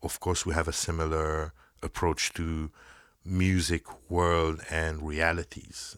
Of 0.00 0.20
course, 0.20 0.46
we 0.46 0.54
have 0.54 0.68
a 0.68 0.72
similar 0.72 1.54
approach 1.82 2.32
to 2.34 2.70
music 3.24 3.84
world 4.10 4.60
and 4.70 5.06
realities. 5.06 5.96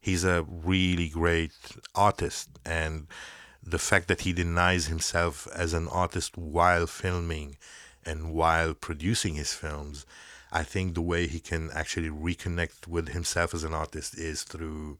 He's 0.00 0.24
a 0.24 0.42
really 0.42 1.08
great 1.08 1.52
artist, 1.94 2.48
and 2.64 3.06
the 3.62 3.78
fact 3.78 4.08
that 4.08 4.22
he 4.22 4.32
denies 4.32 4.86
himself 4.86 5.46
as 5.54 5.72
an 5.72 5.88
artist 5.88 6.36
while 6.38 6.86
filming 6.86 7.56
and 8.04 8.32
while 8.32 8.74
producing 8.74 9.34
his 9.34 9.52
films, 9.52 10.06
I 10.50 10.62
think 10.62 10.94
the 10.94 11.02
way 11.02 11.26
he 11.26 11.40
can 11.40 11.70
actually 11.72 12.08
reconnect 12.08 12.86
with 12.86 13.10
himself 13.10 13.52
as 13.52 13.64
an 13.64 13.74
artist 13.74 14.16
is 14.16 14.44
through 14.44 14.98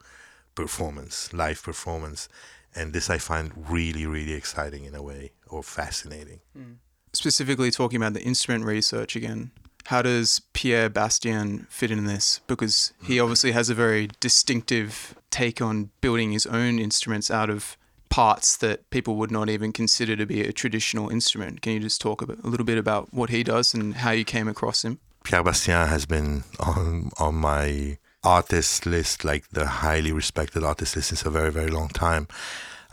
performance, 0.55 1.33
live 1.33 1.63
performance. 1.63 2.29
And 2.75 2.93
this 2.93 3.09
I 3.09 3.19
find 3.19 3.53
really, 3.71 4.05
really 4.05 4.35
exciting 4.35 4.85
in 4.85 4.95
a 4.95 5.03
way 5.03 5.33
or 5.47 5.63
fascinating. 5.63 6.41
Mm. 6.57 6.77
Specifically, 7.15 7.71
talking 7.71 7.97
about 7.97 8.13
the 8.13 8.23
instrument 8.23 8.65
research 8.65 9.17
again, 9.17 9.53
how 9.89 10.03
does 10.03 10.43
Pierre 10.53 10.91
Bastien 10.91 11.67
fit 11.71 11.91
in 11.91 12.05
this? 12.05 12.43
Because 12.47 12.93
he 13.03 13.19
obviously 13.19 13.53
has 13.53 13.71
a 13.71 13.75
very 13.75 14.11
distinctive 14.21 15.15
take 15.31 15.63
on 15.63 15.89
building 16.03 16.33
his 16.33 16.45
own 16.45 16.79
instruments 16.79 17.31
out 17.31 17.49
of 17.49 17.79
parts 18.11 18.55
that 18.59 18.91
people 18.91 19.17
would 19.17 19.31
not 19.31 19.49
even 19.49 19.73
consider 19.73 20.15
to 20.15 20.27
be 20.27 20.43
a 20.43 20.53
traditional 20.53 21.09
instrument. 21.09 21.63
Can 21.63 21.73
you 21.73 21.81
just 21.81 22.03
talk 22.03 22.21
a, 22.21 22.27
bit, 22.27 22.39
a 22.45 22.49
little 22.49 22.67
bit 22.67 22.77
about 22.77 23.15
what 23.15 23.31
he 23.31 23.43
does 23.43 23.73
and 23.73 23.95
how 23.95 24.11
you 24.11 24.27
came 24.27 24.47
across 24.47 24.85
him? 24.85 24.99
Pierre 25.25 25.43
Bastien 25.43 25.89
has 25.89 26.05
been 26.05 26.45
on 26.61 27.11
on 27.19 27.37
my 27.37 27.97
artist 28.23 28.85
list, 28.85 29.25
like 29.25 29.49
the 29.49 29.67
highly 29.67 30.13
respected 30.13 30.65
artist 30.65 30.97
list, 30.97 31.09
since 31.09 31.23
a 31.23 31.31
very 31.31 31.51
very 31.51 31.71
long 31.71 31.89
time. 31.89 32.29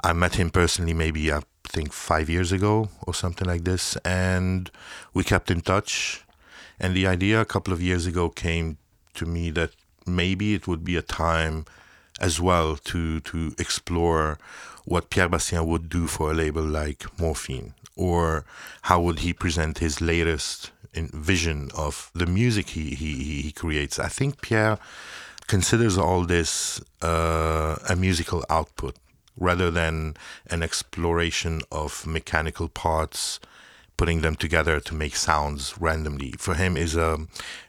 I 0.01 0.13
met 0.13 0.35
him 0.35 0.49
personally, 0.49 0.93
maybe 0.93 1.29
I 1.29 1.41
think 1.67 1.91
five 1.91 2.29
years 2.29 2.53
ago 2.53 2.87
or 3.05 3.13
something 3.13 3.47
like 3.47 3.65
this, 3.65 3.97
and 4.05 4.71
we 5.13 5.25
kept 5.25 5.51
in 5.51 5.59
touch. 5.59 6.24
And 6.79 6.95
the 6.95 7.07
idea 7.07 7.41
a 7.41 7.45
couple 7.45 7.73
of 7.73 7.81
years 7.81 8.05
ago 8.05 8.29
came 8.29 8.77
to 9.15 9.25
me 9.25 9.49
that 9.51 9.71
maybe 10.05 10.53
it 10.53 10.67
would 10.67 10.83
be 10.83 10.97
a 10.97 11.01
time 11.01 11.65
as 12.19 12.39
well 12.39 12.75
to 12.77 13.19
to 13.21 13.53
explore 13.57 14.37
what 14.85 15.09
Pierre 15.09 15.29
Bastien 15.29 15.65
would 15.65 15.89
do 15.89 16.07
for 16.07 16.31
a 16.31 16.33
label 16.33 16.63
like 16.63 17.05
Morphine, 17.19 17.73
or 17.95 18.45
how 18.83 19.01
would 19.01 19.19
he 19.19 19.33
present 19.33 19.79
his 19.79 19.99
latest 19.99 20.71
vision 20.95 21.69
of 21.75 22.09
the 22.13 22.25
music 22.25 22.69
he, 22.69 22.95
he, 22.95 23.41
he 23.41 23.51
creates. 23.51 23.99
I 23.99 24.07
think 24.07 24.41
Pierre 24.41 24.77
considers 25.47 25.97
all 25.97 26.25
this 26.25 26.81
uh, 27.01 27.75
a 27.89 27.95
musical 27.95 28.43
output 28.49 28.95
rather 29.37 29.69
than 29.69 30.15
an 30.49 30.63
exploration 30.63 31.61
of 31.71 32.07
mechanical 32.07 32.69
parts 32.69 33.39
putting 33.97 34.21
them 34.21 34.35
together 34.35 34.79
to 34.79 34.93
make 34.93 35.15
sounds 35.15 35.75
randomly 35.79 36.33
for 36.37 36.53
him 36.53 36.75
is 36.77 36.95
a 36.95 37.17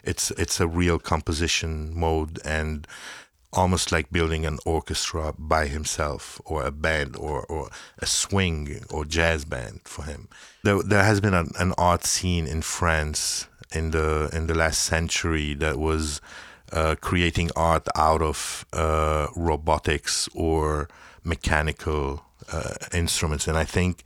it's 0.05 0.31
it's 0.33 0.61
a 0.61 0.67
real 0.67 0.99
composition 0.99 1.99
mode 1.99 2.39
and 2.45 2.87
almost 3.53 3.91
like 3.91 4.11
building 4.11 4.45
an 4.45 4.59
orchestra 4.67 5.33
by 5.39 5.67
himself 5.67 6.41
or 6.45 6.65
a 6.65 6.71
band 6.71 7.17
or, 7.17 7.45
or 7.47 7.71
a 7.99 8.07
swing 8.07 8.85
or 8.91 9.05
jazz 9.05 9.45
band 9.45 9.81
for 9.85 10.05
him. 10.05 10.29
There, 10.63 10.83
there 10.83 11.05
has 11.05 11.21
been 11.21 11.35
an, 11.35 11.53
an 11.59 11.73
art 11.79 12.05
scene 12.05 12.47
in 12.47 12.63
France 12.63 13.49
in 13.73 13.91
the 13.91 14.31
in 14.33 14.47
the 14.47 14.55
last 14.55 14.83
century 14.83 15.55
that 15.55 15.79
was 15.79 16.21
uh, 16.73 16.97
creating 17.01 17.51
art 17.57 17.87
out 17.97 18.23
of 18.23 18.67
uh, 18.73 19.29
robotics 19.35 20.29
or 20.35 20.89
mechanical 21.25 22.25
uh, 22.53 22.75
instruments, 22.93 23.49
and 23.49 23.57
I 23.57 23.65
think 23.65 24.05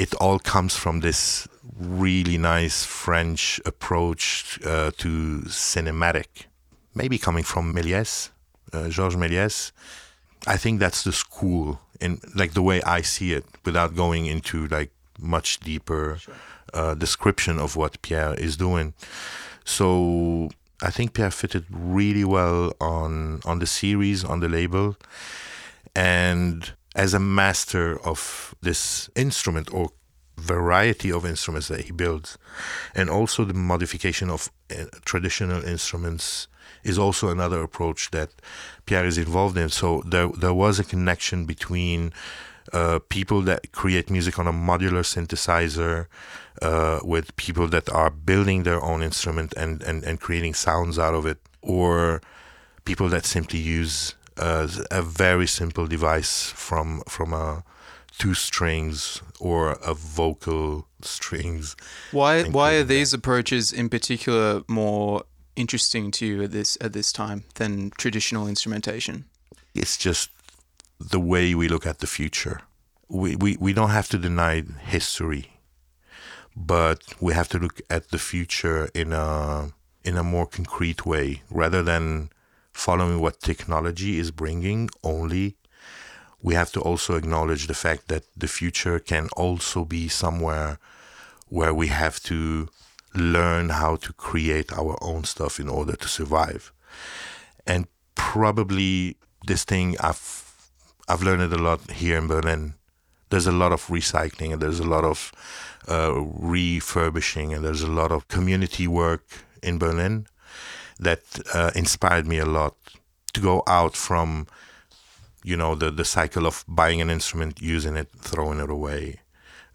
it 0.00 0.14
all 0.14 0.38
comes 0.38 0.74
from 0.76 1.00
this 1.00 1.46
really 1.78 2.38
nice 2.38 2.84
French 2.84 3.60
approach 3.66 4.58
uh, 4.64 4.90
to 4.96 5.42
cinematic, 5.46 6.46
maybe 6.94 7.18
coming 7.18 7.44
from 7.44 7.74
Méliès 7.74 8.30
uh, 8.72 8.88
Georges 8.88 9.16
Méliès. 9.16 9.72
I 10.46 10.56
think 10.56 10.80
that's 10.80 11.04
the 11.04 11.12
school 11.12 11.80
in 12.00 12.18
like 12.34 12.52
the 12.54 12.62
way 12.62 12.80
I 12.82 13.02
see 13.02 13.34
it, 13.34 13.44
without 13.64 13.94
going 13.94 14.24
into 14.26 14.66
like 14.68 14.90
much 15.18 15.60
deeper 15.60 16.16
sure. 16.18 16.34
uh, 16.72 16.94
description 16.94 17.58
of 17.58 17.76
what 17.76 18.00
Pierre 18.00 18.34
is 18.34 18.56
doing. 18.56 18.94
So 19.64 20.48
I 20.82 20.90
think 20.90 21.12
Pierre 21.12 21.30
fitted 21.30 21.66
really 21.70 22.24
well 22.24 22.72
on 22.80 23.40
on 23.44 23.58
the 23.58 23.66
series, 23.66 24.24
on 24.24 24.40
the 24.40 24.48
label, 24.48 24.96
and 25.94 26.72
as 26.94 27.14
a 27.14 27.20
master 27.20 27.98
of 28.04 28.54
this 28.62 29.10
instrument 29.14 29.72
or 29.72 29.90
variety 30.36 31.12
of 31.12 31.24
instruments 31.24 31.68
that 31.68 31.82
he 31.82 31.92
builds, 31.92 32.38
and 32.94 33.10
also 33.10 33.44
the 33.44 33.54
modification 33.54 34.30
of 34.30 34.50
uh, 34.70 34.84
traditional 35.04 35.62
instruments 35.64 36.48
is 36.82 36.98
also 36.98 37.28
another 37.28 37.62
approach 37.62 38.10
that 38.10 38.30
Pierre 38.86 39.04
is 39.04 39.18
involved 39.18 39.56
in. 39.58 39.68
So 39.68 40.02
there 40.06 40.28
there 40.28 40.54
was 40.54 40.78
a 40.78 40.84
connection 40.84 41.44
between 41.44 42.12
uh, 42.72 43.00
people 43.08 43.42
that 43.42 43.72
create 43.72 44.10
music 44.10 44.38
on 44.38 44.46
a 44.46 44.52
modular 44.52 45.04
synthesizer 45.04 46.06
uh, 46.62 47.00
with 47.02 47.36
people 47.36 47.68
that 47.68 47.88
are 47.90 48.10
building 48.10 48.62
their 48.62 48.82
own 48.82 49.02
instrument 49.02 49.52
and, 49.56 49.82
and, 49.82 50.04
and 50.04 50.20
creating 50.20 50.54
sounds 50.54 50.98
out 50.98 51.14
of 51.14 51.26
it, 51.26 51.38
or 51.62 52.20
people 52.84 53.08
that 53.08 53.24
simply 53.26 53.58
use 53.58 54.14
uh, 54.40 54.68
a 54.90 55.02
very 55.02 55.46
simple 55.46 55.86
device 55.86 56.50
from 56.50 57.02
from 57.08 57.32
a 57.32 57.62
two 58.18 58.34
strings 58.34 59.22
or 59.38 59.72
a 59.84 59.94
vocal 59.94 60.86
strings. 61.02 61.76
Why 62.12 62.44
why 62.44 62.74
are 62.74 62.84
these 62.84 63.12
approaches 63.14 63.72
in 63.72 63.88
particular 63.88 64.62
more 64.66 65.24
interesting 65.56 66.10
to 66.10 66.26
you 66.26 66.42
at 66.42 66.52
this 66.52 66.78
at 66.80 66.92
this 66.92 67.12
time 67.12 67.44
than 67.54 67.90
traditional 67.98 68.48
instrumentation? 68.48 69.24
It's 69.74 69.96
just 69.96 70.30
the 70.98 71.20
way 71.20 71.54
we 71.54 71.68
look 71.68 71.86
at 71.86 71.98
the 71.98 72.06
future. 72.06 72.60
We, 73.08 73.36
we, 73.36 73.56
we 73.58 73.72
don't 73.72 73.90
have 73.90 74.08
to 74.10 74.18
deny 74.18 74.62
history, 74.86 75.52
but 76.54 77.02
we 77.20 77.34
have 77.34 77.48
to 77.48 77.58
look 77.58 77.80
at 77.88 78.10
the 78.10 78.18
future 78.18 78.90
in 78.94 79.12
a 79.12 79.72
in 80.04 80.16
a 80.16 80.22
more 80.22 80.46
concrete 80.46 81.04
way 81.04 81.42
rather 81.50 81.82
than 81.82 82.30
following 82.72 83.20
what 83.20 83.40
technology 83.40 84.18
is 84.18 84.30
bringing 84.30 84.88
only 85.02 85.56
we 86.42 86.54
have 86.54 86.72
to 86.72 86.80
also 86.80 87.16
acknowledge 87.16 87.66
the 87.66 87.74
fact 87.74 88.08
that 88.08 88.24
the 88.36 88.48
future 88.48 88.98
can 88.98 89.28
also 89.36 89.84
be 89.84 90.08
somewhere 90.08 90.78
where 91.48 91.74
we 91.74 91.88
have 91.88 92.22
to 92.22 92.68
learn 93.14 93.70
how 93.70 93.96
to 93.96 94.12
create 94.12 94.72
our 94.72 94.96
own 95.02 95.24
stuff 95.24 95.60
in 95.60 95.68
order 95.68 95.96
to 95.96 96.08
survive. 96.08 96.72
And 97.66 97.86
probably 98.14 99.16
this 99.46 99.64
thing 99.64 99.96
I've 100.00 100.46
I've 101.08 101.22
learned 101.22 101.42
it 101.42 101.52
a 101.52 101.62
lot 101.62 101.90
here 101.90 102.16
in 102.16 102.28
Berlin. 102.28 102.74
There's 103.30 103.46
a 103.46 103.52
lot 103.52 103.72
of 103.72 103.86
recycling 103.88 104.52
and 104.52 104.62
there's 104.62 104.78
a 104.80 104.86
lot 104.86 105.04
of 105.04 105.32
uh, 105.88 106.14
refurbishing 106.38 107.52
and 107.52 107.64
there's 107.64 107.82
a 107.82 107.90
lot 107.90 108.12
of 108.12 108.28
community 108.28 108.86
work 108.86 109.24
in 109.62 109.78
Berlin 109.78 110.26
that 111.00 111.22
uh, 111.54 111.70
inspired 111.74 112.26
me 112.26 112.38
a 112.38 112.46
lot 112.46 112.74
to 113.32 113.40
go 113.40 113.62
out 113.66 113.96
from 113.96 114.46
you 115.44 115.56
know 115.56 115.74
the 115.74 115.90
the 115.90 116.04
cycle 116.04 116.46
of 116.46 116.64
buying 116.68 117.00
an 117.00 117.10
instrument, 117.10 117.60
using 117.62 117.96
it, 117.96 118.08
throwing 118.18 118.60
it 118.60 118.70
away. 118.70 119.20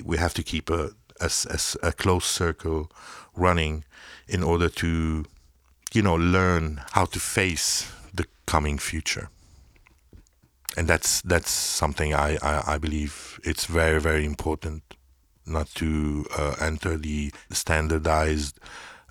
We 0.04 0.18
have 0.18 0.34
to 0.36 0.44
keep 0.44 0.70
a 0.70 0.92
a, 1.22 1.30
a, 1.50 1.60
a 1.88 1.92
close 1.94 2.26
circle 2.26 2.92
running 3.36 3.84
in 4.28 4.44
order 4.44 4.70
to, 4.70 5.26
you 5.94 6.02
know, 6.02 6.16
learn 6.16 6.82
how 6.92 7.06
to 7.06 7.20
face 7.20 7.92
the 8.14 8.26
coming 8.46 8.80
future. 8.80 9.30
and 10.78 10.88
that's 10.88 11.22
that's 11.22 11.50
something 11.52 12.14
I, 12.14 12.38
I, 12.42 12.76
I 12.76 12.78
believe 12.78 13.40
it's 13.44 13.66
very 13.66 14.00
very 14.00 14.26
important 14.26 14.84
not 15.46 15.68
to 15.76 16.26
uh, 16.38 16.56
enter 16.60 16.98
the 16.98 17.32
standardized 17.52 18.60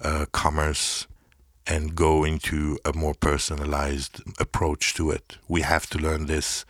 uh, 0.03 0.27
commerce 0.33 1.07
and 1.66 1.94
go 1.94 2.24
into 2.24 2.79
a 2.85 2.92
more 2.92 3.14
personalized 3.14 4.20
approach 4.38 4.94
to 4.94 5.11
it. 5.11 5.38
We 5.48 5.62
have 5.62 5.88
to 5.90 5.98
learn 5.98 6.27
this 6.27 6.64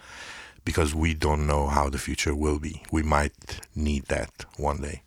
because 0.64 0.94
we 0.94 1.14
don't 1.14 1.46
know 1.46 1.66
how 1.66 1.90
the 1.90 1.98
future 1.98 2.34
will 2.34 2.58
be. 2.58 2.82
We 2.90 3.02
might 3.02 3.60
need 3.74 4.04
that 4.06 4.46
one 4.56 4.80
day. 4.80 5.02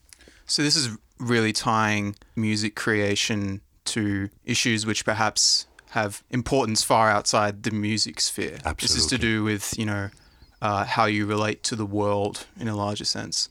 So, 0.46 0.62
this 0.62 0.76
is 0.76 0.90
really 1.20 1.52
tying 1.52 2.16
music 2.36 2.76
creation 2.76 3.62
to 3.86 4.30
issues 4.46 4.86
which 4.86 5.04
perhaps 5.04 5.66
have 5.92 6.24
importance 6.30 6.84
far 6.84 7.10
outside 7.10 7.64
the 7.64 7.72
music 7.72 8.20
sphere. 8.20 8.58
Absolutely. 8.66 8.82
This 8.82 8.96
is 8.98 9.06
to 9.08 9.18
do 9.18 9.44
with, 9.44 9.78
you 9.78 9.86
know, 9.86 10.10
uh, 10.62 10.86
how 10.86 11.06
you 11.06 11.26
relate 11.26 11.64
to 11.64 11.76
the 11.76 11.86
world 11.86 12.46
in 12.60 12.68
a 12.68 12.76
larger 12.76 13.06
sense. 13.06 13.50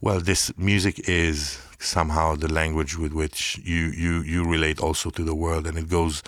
Well, 0.00 0.20
this 0.20 0.56
music 0.56 1.08
is 1.08 1.60
somehow 1.78 2.34
the 2.34 2.52
language 2.52 2.96
with 2.96 3.12
which 3.12 3.60
you, 3.64 3.86
you, 3.86 4.22
you 4.22 4.44
relate 4.44 4.80
also 4.80 5.10
to 5.10 5.22
the 5.22 5.34
world, 5.34 5.66
and 5.66 5.78
it 5.78 5.88
goes 5.88 6.22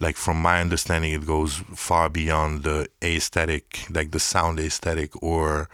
like 0.00 0.16
from 0.16 0.40
my 0.40 0.60
understanding, 0.60 1.12
it 1.12 1.26
goes 1.26 1.62
far 1.74 2.08
beyond 2.08 2.64
the 2.64 2.88
aesthetic, 3.02 3.86
like 3.90 4.10
the 4.10 4.18
sound 4.18 4.58
aesthetic 4.58 5.10
or 5.22 5.68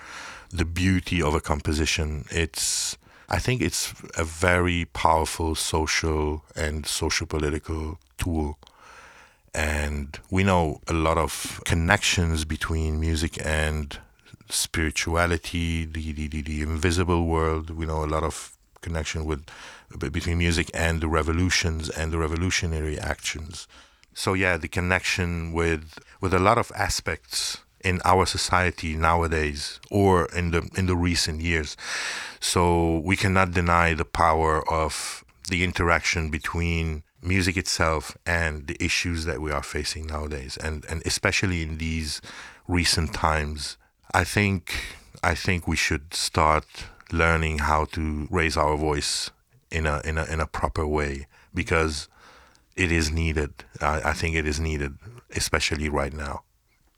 the 0.51 0.65
beauty 0.65 1.23
of 1.23 1.35
a 1.35 1.41
composition. 1.41 2.25
It's 2.31 2.97
I 3.31 3.39
think 3.39 3.61
it's 3.61 3.93
a 4.17 4.25
very 4.25 4.87
powerful 4.87 5.55
social 5.55 6.45
and 6.57 6.87
social 6.87 7.27
political 7.27 7.99
tool. 8.17 8.59
And 9.55 10.19
we 10.31 10.45
know 10.45 10.81
a 10.89 10.95
lot 10.95 11.19
of 11.19 11.61
connections 11.65 12.45
between 12.47 13.01
music 13.01 13.39
and 13.45 13.99
spirituality, 14.49 15.85
the, 15.85 16.13
the, 16.13 16.29
the, 16.29 16.41
the 16.43 16.63
invisible 16.63 17.27
world. 17.27 17.71
We 17.71 17.85
know 17.85 18.03
a 18.03 18.07
lot 18.07 18.23
of 18.23 18.58
connection 18.81 19.25
with 19.25 19.45
uh, 19.95 20.09
between 20.11 20.39
music 20.39 20.71
and 20.75 21.01
the 21.01 21.09
revolutions 21.09 21.89
and 21.91 22.13
the 22.13 22.19
revolutionary 22.19 22.99
actions. 22.99 23.67
So 24.15 24.35
yeah, 24.35 24.57
the 24.57 24.69
connection 24.69 25.53
with 25.53 25.99
with 26.21 26.35
a 26.35 26.39
lot 26.39 26.59
of 26.59 26.73
aspects 26.75 27.59
in 27.85 28.01
our 28.05 28.27
society 28.27 28.97
nowadays 28.97 29.81
or 29.91 30.27
in 30.27 30.51
the 30.51 30.69
in 30.77 30.87
the 30.87 30.97
recent 30.97 31.41
years. 31.41 31.77
So 32.41 32.99
we 32.99 33.17
cannot 33.17 33.53
deny 33.53 33.95
the 33.95 34.05
power 34.05 34.69
of 34.71 35.25
the 35.49 35.65
interaction 35.65 36.31
between 36.31 37.03
music 37.23 37.57
itself 37.57 38.17
and 38.27 38.67
the 38.67 38.77
issues 38.85 39.25
that 39.25 39.41
we 39.41 39.51
are 39.51 39.63
facing 39.63 40.07
nowadays 40.07 40.57
and 40.57 40.85
and 40.89 41.03
especially 41.05 41.63
in 41.63 41.79
these 41.79 42.21
recent 42.69 43.13
times 43.13 43.77
I 44.15 44.25
think 44.25 44.75
I 45.23 45.35
think 45.35 45.67
we 45.67 45.77
should 45.77 46.15
start 46.15 46.67
learning 47.13 47.59
how 47.59 47.87
to 47.87 48.29
raise 48.31 48.57
our 48.57 48.77
voice 48.77 49.31
in 49.71 49.87
a 49.87 50.01
in 50.05 50.19
a 50.19 50.25
in 50.25 50.41
a 50.41 50.47
proper 50.47 50.87
way 50.87 51.27
because 51.55 52.09
it 52.77 52.93
is 52.93 53.11
needed. 53.11 53.53
I, 53.81 54.11
I 54.11 54.13
think 54.13 54.37
it 54.37 54.47
is 54.47 54.61
needed, 54.61 54.95
especially 55.35 55.89
right 55.89 56.13
now. 56.13 56.43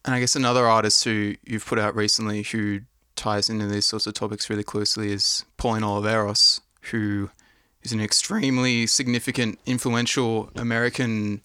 And 0.05 0.15
I 0.15 0.21
guess 0.21 0.37
another 0.37 0.67
artist 0.67 1.05
who 1.05 1.35
you've 1.45 1.67
put 1.67 1.79
out 1.79 1.95
recently 1.95 2.43
who 2.43 2.81
ties 3.17 3.51
into 3.51 3.67
these 3.67 3.87
sorts 3.87 4.07
of 4.07 4.15
topics 4.15 4.49
really 4.49 4.63
closely 4.63 5.13
is 5.13 5.45
Pauline 5.57 5.83
Oliveros, 5.83 6.61
who 6.91 7.31
is 7.83 7.93
an 7.93 8.01
extremely 8.01 8.87
significant, 8.87 9.59
influential 9.67 10.51
American 10.55 11.43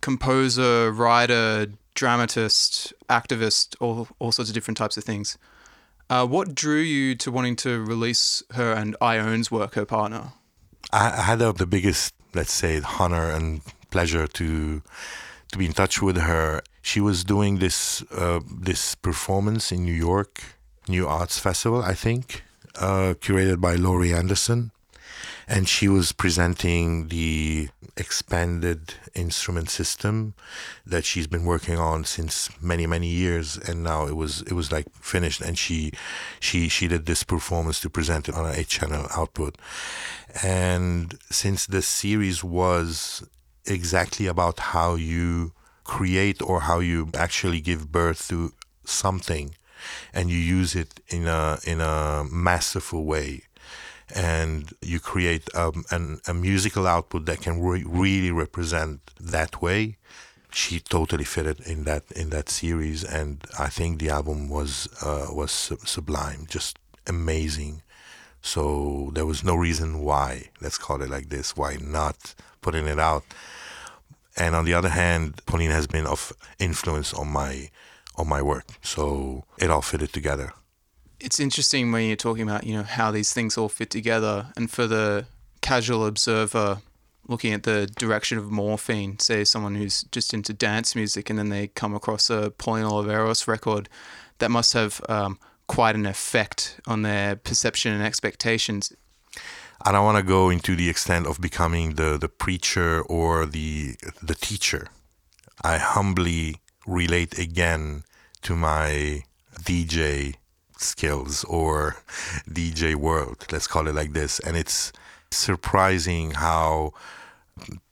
composer, 0.00 0.90
writer, 0.90 1.66
dramatist, 1.94 2.92
activist, 3.08 3.76
all, 3.80 4.08
all 4.18 4.32
sorts 4.32 4.50
of 4.50 4.54
different 4.54 4.76
types 4.76 4.96
of 4.96 5.04
things. 5.04 5.38
Uh, 6.12 6.26
what 6.26 6.54
drew 6.54 6.80
you 6.80 7.14
to 7.14 7.30
wanting 7.30 7.56
to 7.56 7.82
release 7.82 8.42
her 8.50 8.74
and 8.74 8.94
Ione's 9.00 9.50
work, 9.50 9.72
her 9.76 9.86
partner? 9.86 10.34
I 10.92 11.22
had 11.22 11.38
the 11.38 11.66
biggest, 11.66 12.12
let's 12.34 12.52
say, 12.52 12.82
honor 13.00 13.30
and 13.30 13.62
pleasure 13.90 14.26
to 14.26 14.82
to 15.52 15.58
be 15.58 15.64
in 15.64 15.72
touch 15.72 16.02
with 16.02 16.18
her. 16.18 16.60
She 16.82 17.00
was 17.00 17.24
doing 17.24 17.60
this 17.60 18.02
uh, 18.12 18.40
this 18.68 18.94
performance 18.94 19.72
in 19.72 19.84
New 19.84 19.98
York, 20.10 20.42
New 20.86 21.08
Arts 21.08 21.38
Festival, 21.38 21.80
I 21.80 21.94
think, 21.94 22.44
uh, 22.76 23.14
curated 23.24 23.62
by 23.62 23.76
Laurie 23.76 24.12
Anderson, 24.12 24.70
and 25.48 25.68
she 25.68 25.88
was 25.88 26.12
presenting 26.12 27.08
the 27.08 27.68
expanded 27.96 28.94
instrument 29.14 29.68
system 29.68 30.34
that 30.86 31.04
she's 31.04 31.26
been 31.26 31.44
working 31.44 31.78
on 31.78 32.04
since 32.04 32.48
many 32.60 32.86
many 32.86 33.08
years. 33.08 33.56
And 33.56 33.82
now 33.82 34.06
it 34.06 34.16
was 34.16 34.42
it 34.42 34.52
was 34.52 34.72
like 34.72 34.86
finished. 34.94 35.40
And 35.40 35.58
she 35.58 35.92
she 36.40 36.68
she 36.68 36.88
did 36.88 37.06
this 37.06 37.24
performance 37.24 37.80
to 37.80 37.90
present 37.90 38.28
it 38.28 38.34
on 38.34 38.46
an 38.46 38.54
8 38.54 38.68
channel 38.68 39.06
output. 39.16 39.56
And 40.42 41.18
since 41.30 41.66
the 41.66 41.82
series 41.82 42.42
was 42.42 43.26
exactly 43.66 44.26
about 44.26 44.58
how 44.58 44.94
you 44.94 45.52
create 45.84 46.40
or 46.40 46.60
how 46.60 46.78
you 46.78 47.10
actually 47.14 47.60
give 47.60 47.92
birth 47.92 48.28
to 48.28 48.52
something 48.84 49.54
and 50.12 50.30
you 50.30 50.38
use 50.38 50.74
it 50.74 51.00
in 51.08 51.26
a 51.26 51.58
in 51.64 51.80
a 51.80 52.24
masterful 52.30 53.04
way 53.04 53.42
and 54.14 54.72
you 54.82 55.00
create 55.00 55.54
um, 55.54 55.84
an, 55.90 56.20
a 56.26 56.34
musical 56.34 56.86
output 56.86 57.26
that 57.26 57.40
can 57.40 57.60
re- 57.60 57.84
really 57.86 58.30
represent 58.30 59.00
that 59.20 59.62
way. 59.62 59.96
She 60.52 60.80
totally 60.80 61.24
fitted 61.24 61.60
in 61.60 61.84
that 61.84 62.04
in 62.12 62.28
that 62.28 62.50
series 62.50 63.04
and 63.04 63.42
i 63.58 63.68
think 63.68 63.98
the 63.98 64.10
album 64.10 64.50
was 64.50 64.86
uh, 65.00 65.28
was 65.32 65.50
sublime 65.50 66.46
just 66.48 66.78
amazing. 67.06 67.82
So 68.42 69.10
there 69.14 69.24
was 69.24 69.42
no 69.42 69.54
reason 69.54 70.00
why 70.00 70.50
let's 70.60 70.76
call 70.76 71.00
it 71.00 71.08
like 71.08 71.30
this 71.30 71.56
why 71.56 71.78
not 71.80 72.34
putting 72.60 72.86
it 72.86 72.98
out. 72.98 73.24
And 74.36 74.54
on 74.54 74.66
the 74.66 74.74
other 74.74 74.90
hand 74.90 75.40
pauline 75.46 75.70
has 75.70 75.86
been 75.86 76.06
of 76.06 76.32
influence 76.58 77.14
on 77.14 77.28
my 77.28 77.70
on 78.16 78.28
my 78.28 78.42
work. 78.42 78.66
So 78.82 79.44
it 79.58 79.70
all 79.70 79.82
fitted 79.82 80.12
together 80.12 80.52
it's 81.22 81.40
interesting 81.40 81.92
when 81.92 82.06
you're 82.06 82.16
talking 82.16 82.42
about 82.42 82.64
you 82.64 82.74
know 82.74 82.82
how 82.82 83.10
these 83.10 83.32
things 83.32 83.56
all 83.56 83.68
fit 83.68 83.90
together, 83.90 84.48
and 84.56 84.70
for 84.70 84.86
the 84.86 85.26
casual 85.60 86.06
observer 86.06 86.78
looking 87.28 87.52
at 87.52 87.62
the 87.62 87.86
direction 87.96 88.36
of 88.36 88.50
morphine, 88.50 89.18
say 89.18 89.44
someone 89.44 89.76
who's 89.76 90.02
just 90.10 90.34
into 90.34 90.52
dance 90.52 90.96
music, 90.96 91.30
and 91.30 91.38
then 91.38 91.48
they 91.50 91.68
come 91.68 91.94
across 91.94 92.28
a 92.28 92.50
Pauline 92.50 92.84
Oliveros 92.84 93.46
record, 93.46 93.88
that 94.38 94.50
must 94.50 94.72
have 94.72 95.00
um, 95.08 95.38
quite 95.68 95.94
an 95.94 96.04
effect 96.04 96.80
on 96.86 97.02
their 97.02 97.36
perception 97.36 97.92
and 97.92 98.02
expectations. 98.02 98.92
I 99.84 99.92
don't 99.92 100.04
want 100.04 100.18
to 100.18 100.22
go 100.22 100.50
into 100.50 100.76
the 100.76 100.88
extent 100.88 101.26
of 101.26 101.40
becoming 101.40 101.94
the, 101.94 102.18
the 102.18 102.28
preacher 102.28 103.02
or 103.02 103.46
the 103.46 103.96
the 104.22 104.34
teacher. 104.34 104.88
I 105.64 105.78
humbly 105.78 106.56
relate 106.86 107.38
again 107.38 108.02
to 108.42 108.56
my 108.56 109.22
DJ 109.60 110.34
skills 110.82 111.44
or 111.44 111.96
DJ 112.48 112.94
world, 112.94 113.46
let's 113.50 113.66
call 113.66 113.88
it 113.88 113.94
like 113.94 114.12
this. 114.12 114.38
And 114.40 114.56
it's 114.56 114.92
surprising 115.30 116.32
how 116.32 116.92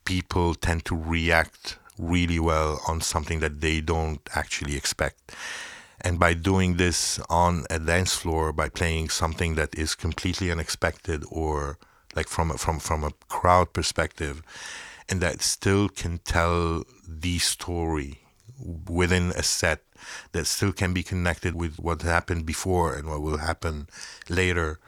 people 0.05 0.55
tend 0.55 0.85
to 0.85 0.95
react 0.95 1.77
really 1.97 2.39
well 2.39 2.81
on 2.87 3.01
something 3.01 3.39
that 3.39 3.61
they 3.61 3.81
don't 3.81 4.21
actually 4.35 4.75
expect. 4.75 5.35
And 6.01 6.19
by 6.19 6.33
doing 6.33 6.77
this 6.77 7.19
on 7.29 7.65
a 7.69 7.77
dance 7.77 8.15
floor, 8.15 8.51
by 8.51 8.69
playing 8.69 9.09
something 9.09 9.55
that 9.55 9.77
is 9.77 9.93
completely 9.93 10.51
unexpected 10.51 11.23
or 11.29 11.77
like 12.15 12.27
from 12.27 12.51
a, 12.51 12.57
from 12.57 12.79
from 12.79 13.03
a 13.03 13.11
crowd 13.29 13.71
perspective, 13.71 14.41
and 15.07 15.21
that 15.21 15.41
still 15.41 15.87
can 15.89 16.17
tell 16.19 16.83
the 17.07 17.37
story 17.39 18.21
within 18.89 19.31
a 19.31 19.43
set 19.43 19.81
that 20.31 20.47
still 20.47 20.71
can 20.71 20.93
be 20.93 21.03
connected 21.03 21.55
with 21.55 21.77
what 21.79 22.01
happened 22.01 22.45
before 22.45 22.93
and 22.93 23.07
what 23.07 23.21
will 23.21 23.37
happen 23.37 23.87
later. 24.29 24.79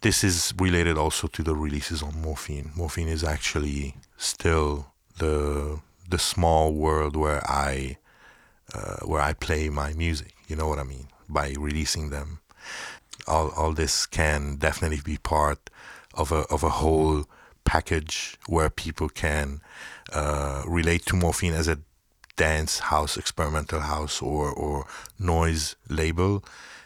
This 0.00 0.22
is 0.22 0.52
related 0.58 0.96
also 0.96 1.26
to 1.28 1.42
the 1.42 1.54
releases 1.54 2.02
on 2.02 2.20
Morphine. 2.20 2.70
Morphine 2.76 3.08
is 3.08 3.24
actually 3.24 3.94
still 4.16 4.92
the 5.18 5.80
the 6.08 6.18
small 6.18 6.72
world 6.72 7.16
where 7.16 7.42
I 7.50 7.96
uh, 8.74 8.98
where 9.04 9.22
I 9.22 9.32
play 9.32 9.68
my 9.68 9.92
music. 9.94 10.34
You 10.48 10.56
know 10.56 10.68
what 10.68 10.78
I 10.78 10.84
mean? 10.84 11.08
By 11.28 11.54
releasing 11.58 12.10
them, 12.10 12.40
all 13.26 13.50
all 13.56 13.72
this 13.72 14.06
can 14.06 14.56
definitely 14.56 15.00
be 15.04 15.16
part 15.16 15.70
of 16.14 16.30
a 16.30 16.44
of 16.50 16.62
a 16.62 16.70
whole 16.70 17.24
package 17.64 18.38
where 18.46 18.70
people 18.70 19.08
can 19.08 19.60
uh, 20.12 20.62
relate 20.66 21.04
to 21.06 21.16
morphine 21.16 21.52
as 21.52 21.68
a 21.68 21.78
dance 22.36 22.78
house, 22.78 23.16
experimental 23.16 23.80
house, 23.80 24.22
or 24.22 24.50
or 24.50 24.86
noise 25.18 25.76
label, 25.88 26.44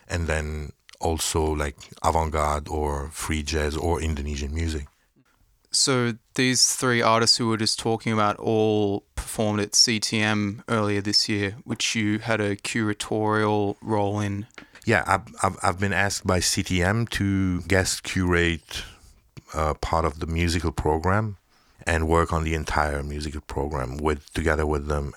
and 0.08 0.26
then 0.26 0.72
also 1.00 1.42
like 1.42 1.76
avant-garde 2.02 2.68
or 2.68 3.08
free 3.10 3.42
jazz 3.42 3.76
or 3.76 4.00
Indonesian 4.00 4.54
music. 4.54 4.86
So 5.72 6.14
these 6.34 6.74
three 6.74 7.00
artists 7.00 7.36
who 7.36 7.44
we 7.44 7.50
were 7.52 7.56
just 7.56 7.78
talking 7.78 8.12
about 8.12 8.36
all 8.38 9.04
performed 9.14 9.60
at 9.60 9.72
CTM 9.72 10.62
earlier 10.68 11.00
this 11.00 11.28
year, 11.28 11.56
which 11.64 11.94
you 11.94 12.18
had 12.18 12.40
a 12.40 12.56
curatorial 12.56 13.76
role 13.80 14.18
in. 14.18 14.46
Yeah, 14.84 15.04
I've, 15.06 15.22
I've, 15.42 15.56
I've 15.62 15.80
been 15.80 15.92
asked 15.92 16.26
by 16.26 16.40
CTM 16.40 17.08
to 17.10 17.62
guest 17.62 18.02
curate 18.02 18.82
uh, 19.54 19.74
part 19.74 20.04
of 20.04 20.18
the 20.18 20.26
musical 20.26 20.72
program 20.72 21.36
and 21.86 22.08
work 22.08 22.32
on 22.32 22.42
the 22.44 22.54
entire 22.54 23.02
musical 23.02 23.40
program 23.42 23.96
with 23.96 24.32
together 24.34 24.66
with 24.66 24.88
them. 24.88 25.12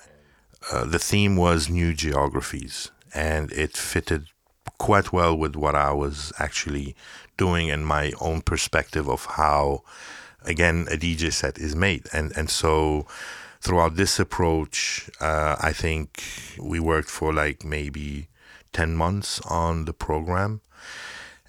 Uh, 0.70 0.84
the 0.84 0.98
theme 0.98 1.36
was 1.36 1.68
new 1.68 1.92
geographies, 1.92 2.90
and 3.14 3.52
it 3.52 3.76
fitted 3.76 4.26
quite 4.78 5.12
well 5.12 5.36
with 5.36 5.56
what 5.56 5.74
I 5.74 5.92
was 5.92 6.32
actually 6.38 6.96
doing 7.36 7.70
and 7.70 7.86
my 7.86 8.12
own 8.20 8.40
perspective 8.40 9.08
of 9.08 9.26
how, 9.26 9.82
again, 10.44 10.86
a 10.90 10.96
DJ 10.96 11.32
set 11.32 11.58
is 11.58 11.76
made. 11.76 12.08
And 12.12 12.32
and 12.36 12.48
so 12.48 13.06
throughout 13.60 13.96
this 13.96 14.18
approach, 14.18 15.10
uh, 15.20 15.56
I 15.60 15.72
think 15.72 16.22
we 16.58 16.80
worked 16.80 17.10
for 17.10 17.32
like 17.32 17.64
maybe 17.64 18.28
ten 18.72 18.94
months 18.94 19.40
on 19.42 19.84
the 19.84 19.92
program, 19.92 20.60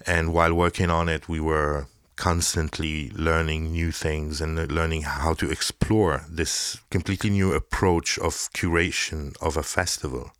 and 0.06 0.32
while 0.32 0.54
working 0.54 0.90
on 0.90 1.08
it, 1.08 1.28
we 1.28 1.40
were 1.40 1.86
constantly 2.16 3.10
learning 3.10 3.72
new 3.72 3.92
things 3.92 4.40
and 4.40 4.72
learning 4.72 5.02
how 5.02 5.34
to 5.34 5.50
explore 5.50 6.24
this 6.28 6.80
completely 6.90 7.30
new 7.30 7.52
approach 7.52 8.18
of 8.18 8.32
curation 8.54 9.36
of 9.40 9.56
a 9.56 9.62
festival. 9.62 10.32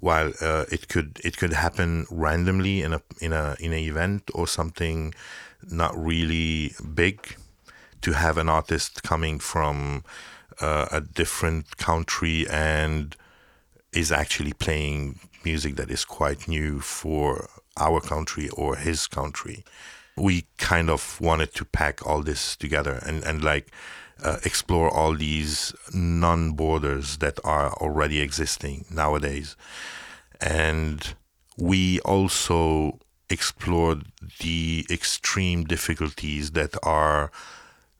While 0.00 0.32
uh, 0.40 0.64
it 0.70 0.88
could 0.88 1.20
it 1.24 1.36
could 1.36 1.52
happen 1.52 2.06
randomly 2.10 2.82
in 2.82 2.92
a 2.92 3.02
in 3.20 3.32
a 3.32 3.56
in 3.60 3.72
an 3.72 3.78
event 3.78 4.30
or 4.34 4.46
something 4.46 5.14
not 5.70 5.96
really 5.96 6.74
big. 6.94 7.36
To 8.02 8.14
have 8.14 8.36
an 8.36 8.48
artist 8.48 9.04
coming 9.04 9.38
from 9.38 10.02
uh, 10.60 10.88
a 10.90 11.00
different 11.00 11.76
country 11.76 12.48
and 12.50 13.16
is 13.92 14.10
actually 14.10 14.54
playing 14.54 15.20
music 15.44 15.76
that 15.76 15.88
is 15.88 16.04
quite 16.04 16.48
new 16.48 16.80
for 16.80 17.48
our 17.76 18.00
country 18.00 18.48
or 18.48 18.74
his 18.74 19.06
country 19.06 19.64
we 20.16 20.46
kind 20.58 20.90
of 20.90 21.20
wanted 21.20 21.54
to 21.54 21.64
pack 21.64 22.06
all 22.06 22.22
this 22.22 22.56
together 22.56 23.02
and 23.06 23.24
and 23.24 23.42
like 23.42 23.70
uh, 24.22 24.38
explore 24.44 24.88
all 24.88 25.14
these 25.14 25.74
non 25.92 26.52
borders 26.52 27.18
that 27.18 27.38
are 27.44 27.72
already 27.74 28.20
existing 28.20 28.84
nowadays. 28.90 29.56
And 30.40 31.14
we 31.56 32.00
also 32.00 32.98
explored 33.28 34.04
the 34.40 34.86
extreme 34.90 35.64
difficulties 35.64 36.52
that 36.52 36.74
are 36.82 37.30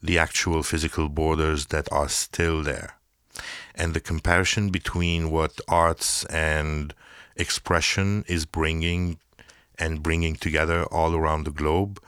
the 0.03 0.19
actual 0.19 0.63
physical 0.63 1.09
borders 1.09 1.67
that 1.67 1.91
are 1.93 2.09
still 2.09 2.63
there. 2.63 2.97
And 3.75 3.95
the 3.95 4.01
comparison 4.01 4.71
between 4.71 5.31
what 5.31 5.61
arts 5.69 6.25
and 6.27 6.95
expression 7.37 8.25
is 8.29 8.45
bringing 8.45 9.19
and 9.79 10.03
bringing 10.03 10.37
together 10.37 10.85
all 10.85 11.15
around 11.15 11.45
the 11.45 11.51
globe 11.51 12.01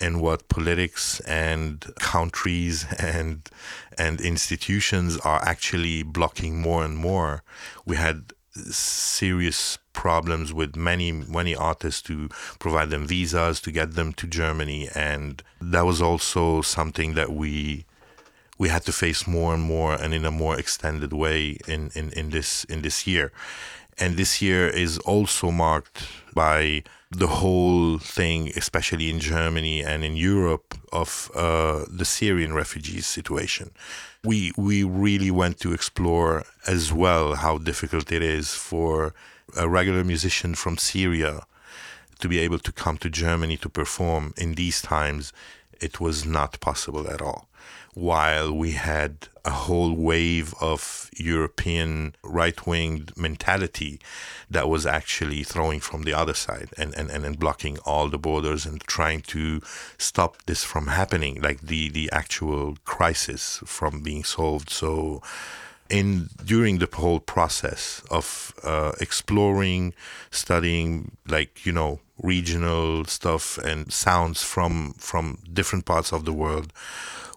and 0.00 0.20
what 0.20 0.48
politics 0.48 1.20
and 1.20 1.84
countries 1.98 2.86
and 2.98 3.48
and 3.98 4.20
institutions 4.20 5.16
are 5.18 5.42
actually 5.42 6.02
blocking 6.02 6.60
more 6.60 6.84
and 6.84 6.96
more. 6.96 7.42
We 7.86 7.96
had 7.96 8.32
serious 8.54 9.78
problems 9.92 10.52
with 10.52 10.76
many 10.76 11.12
many 11.12 11.54
artists 11.54 12.02
to 12.02 12.28
provide 12.58 12.90
them 12.90 13.06
visas 13.06 13.60
to 13.60 13.70
get 13.70 13.94
them 13.94 14.12
to 14.14 14.26
Germany 14.26 14.88
and 14.94 15.42
that 15.60 15.84
was 15.86 16.02
also 16.02 16.60
something 16.60 17.14
that 17.14 17.32
we 17.32 17.86
we 18.58 18.68
had 18.68 18.82
to 18.84 18.92
face 18.92 19.26
more 19.26 19.54
and 19.54 19.62
more 19.62 19.94
and 19.94 20.14
in 20.14 20.24
a 20.24 20.30
more 20.30 20.58
extended 20.58 21.12
way 21.12 21.58
in, 21.68 21.90
in, 21.94 22.10
in 22.12 22.30
this 22.30 22.64
in 22.64 22.82
this 22.82 23.06
year. 23.06 23.32
And 23.98 24.16
this 24.16 24.42
year 24.42 24.68
is 24.68 24.98
also 24.98 25.50
marked 25.50 26.06
by 26.34 26.82
the 27.10 27.26
whole 27.26 27.98
thing, 27.98 28.52
especially 28.56 29.08
in 29.08 29.20
Germany 29.20 29.82
and 29.82 30.04
in 30.04 30.16
Europe, 30.16 30.74
of 30.92 31.30
uh, 31.34 31.84
the 31.88 32.04
Syrian 32.04 32.52
refugees 32.52 33.06
situation. 33.06 33.70
We 34.24 34.52
we 34.56 34.82
really 34.82 35.30
went 35.30 35.60
to 35.60 35.72
explore 35.72 36.44
as 36.66 36.92
well 36.92 37.36
how 37.36 37.58
difficult 37.58 38.12
it 38.12 38.22
is 38.22 38.52
for 38.54 39.14
a 39.56 39.68
regular 39.68 40.04
musician 40.04 40.54
from 40.54 40.76
Syria 40.76 41.46
to 42.18 42.28
be 42.28 42.38
able 42.38 42.58
to 42.58 42.72
come 42.72 42.98
to 42.98 43.08
Germany 43.08 43.56
to 43.58 43.68
perform 43.68 44.34
in 44.36 44.54
these 44.54 44.82
times. 44.82 45.32
It 45.80 46.00
was 46.00 46.24
not 46.24 46.60
possible 46.60 47.08
at 47.08 47.22
all 47.22 47.45
while 47.96 48.52
we 48.52 48.72
had 48.72 49.26
a 49.46 49.50
whole 49.50 49.94
wave 49.94 50.54
of 50.60 51.10
European 51.16 52.14
right 52.22 52.66
wing 52.66 53.08
mentality 53.16 53.98
that 54.50 54.68
was 54.68 54.84
actually 54.84 55.42
throwing 55.42 55.80
from 55.80 56.02
the 56.02 56.12
other 56.12 56.34
side 56.34 56.68
and, 56.76 56.94
and, 56.94 57.08
and 57.10 57.38
blocking 57.38 57.78
all 57.86 58.10
the 58.10 58.18
borders 58.18 58.66
and 58.66 58.82
trying 58.82 59.22
to 59.22 59.62
stop 59.96 60.36
this 60.44 60.62
from 60.62 60.88
happening, 60.88 61.40
like 61.40 61.62
the, 61.62 61.88
the 61.88 62.10
actual 62.12 62.76
crisis 62.84 63.62
from 63.64 64.02
being 64.02 64.24
solved. 64.24 64.68
So, 64.68 65.22
in 65.88 66.28
during 66.44 66.78
the 66.78 66.88
whole 66.92 67.20
process 67.20 68.02
of 68.10 68.52
uh, 68.62 68.92
exploring, 69.00 69.94
studying, 70.30 71.12
like 71.26 71.64
you 71.64 71.72
know, 71.72 72.00
regional 72.22 73.06
stuff 73.06 73.56
and 73.58 73.90
sounds 73.90 74.42
from 74.42 74.94
from 74.98 75.38
different 75.50 75.86
parts 75.86 76.12
of 76.12 76.24
the 76.26 76.32
world, 76.32 76.72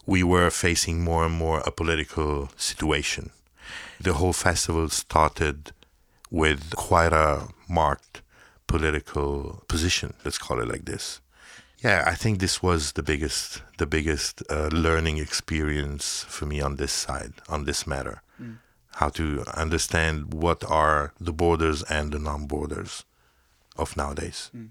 we 0.06 0.22
were 0.22 0.50
facing 0.50 1.02
more 1.02 1.24
and 1.24 1.34
more 1.34 1.60
a 1.60 1.70
political 1.70 2.50
situation. 2.56 3.30
The 4.00 4.14
whole 4.14 4.32
festival 4.32 4.88
started 4.88 5.72
with 6.30 6.74
quite 6.76 7.12
a 7.12 7.48
marked 7.68 8.22
political 8.66 9.62
position. 9.68 10.14
Let's 10.24 10.38
call 10.38 10.60
it 10.60 10.68
like 10.68 10.84
this. 10.84 11.20
Yeah, 11.82 12.04
I 12.06 12.14
think 12.14 12.40
this 12.40 12.62
was 12.62 12.92
the 12.92 13.02
biggest, 13.02 13.62
the 13.78 13.86
biggest 13.86 14.42
uh, 14.50 14.68
learning 14.68 15.18
experience 15.18 16.24
for 16.28 16.46
me 16.46 16.60
on 16.60 16.76
this 16.76 16.92
side, 16.92 17.32
on 17.48 17.64
this 17.64 17.86
matter. 17.86 18.22
Mm. 18.40 18.58
How 18.96 19.08
to 19.10 19.44
understand 19.54 20.34
what 20.34 20.62
are 20.64 21.12
the 21.18 21.32
borders 21.32 21.82
and 21.84 22.12
the 22.12 22.18
non-borders 22.18 23.04
of 23.76 23.96
nowadays. 23.96 24.50
Mm. 24.54 24.70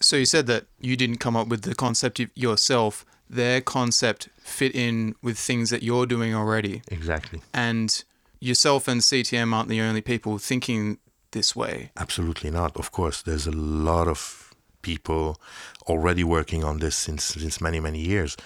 So 0.00 0.16
you 0.16 0.26
said 0.26 0.46
that 0.46 0.66
you 0.80 0.96
didn't 0.96 1.18
come 1.18 1.36
up 1.36 1.48
with 1.48 1.62
the 1.62 1.74
concept 1.74 2.20
yourself 2.36 3.04
their 3.28 3.60
concept 3.60 4.28
fit 4.38 4.74
in 4.74 5.14
with 5.22 5.38
things 5.38 5.70
that 5.70 5.82
you're 5.82 6.06
doing 6.06 6.34
already. 6.34 6.82
Exactly. 6.88 7.40
And 7.52 8.04
yourself 8.40 8.88
and 8.88 9.00
CTM 9.00 9.52
aren't 9.52 9.68
the 9.68 9.80
only 9.80 10.00
people 10.00 10.38
thinking 10.38 10.98
this 11.32 11.54
way. 11.54 11.90
Absolutely 11.96 12.50
not. 12.50 12.76
Of 12.76 12.90
course, 12.90 13.22
there's 13.22 13.46
a 13.46 13.52
lot 13.52 14.08
of 14.08 14.54
people 14.82 15.40
already 15.86 16.24
working 16.24 16.64
on 16.64 16.78
this 16.78 16.96
since 16.96 17.24
since 17.24 17.60
many 17.60 17.80
many 17.80 17.98
years. 17.98 18.36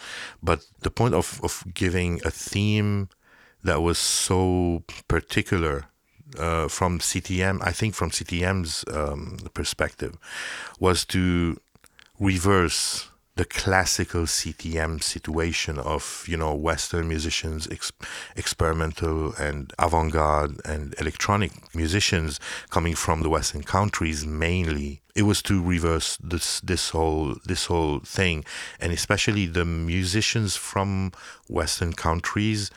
But 0.42 0.64
the 0.80 0.90
point 0.90 1.14
of 1.14 1.40
of 1.42 1.64
giving 1.74 2.20
a 2.24 2.30
theme 2.30 3.08
that 3.64 3.80
was 3.82 3.98
so 3.98 4.82
particular 5.06 5.84
uh, 6.38 6.68
from 6.68 6.98
CTM, 6.98 7.60
I 7.62 7.72
think 7.72 7.94
from 7.94 8.10
CTM's 8.10 8.84
um, 8.92 9.38
perspective, 9.54 10.16
was 10.80 11.04
to 11.06 11.58
reverse 12.18 13.08
the 13.34 13.44
classical 13.46 14.22
CTM 14.22 15.02
situation 15.02 15.78
of 15.78 16.24
you 16.28 16.36
know 16.36 16.54
Western 16.54 17.08
musicians, 17.08 17.66
ex- 17.70 17.92
experimental 18.36 19.32
and 19.34 19.72
avant-garde 19.78 20.60
and 20.64 20.94
electronic 20.98 21.52
musicians 21.74 22.38
coming 22.68 22.94
from 22.94 23.22
the 23.22 23.30
Western 23.30 23.62
countries 23.62 24.26
mainly. 24.26 25.00
It 25.14 25.22
was 25.22 25.42
to 25.42 25.62
reverse 25.62 26.18
this 26.22 26.60
this 26.60 26.90
whole 26.90 27.36
this 27.44 27.66
whole 27.66 28.00
thing, 28.00 28.44
and 28.78 28.92
especially 28.92 29.46
the 29.46 29.64
musicians 29.64 30.56
from 30.56 31.12
Western 31.48 31.94
countries 31.94 32.70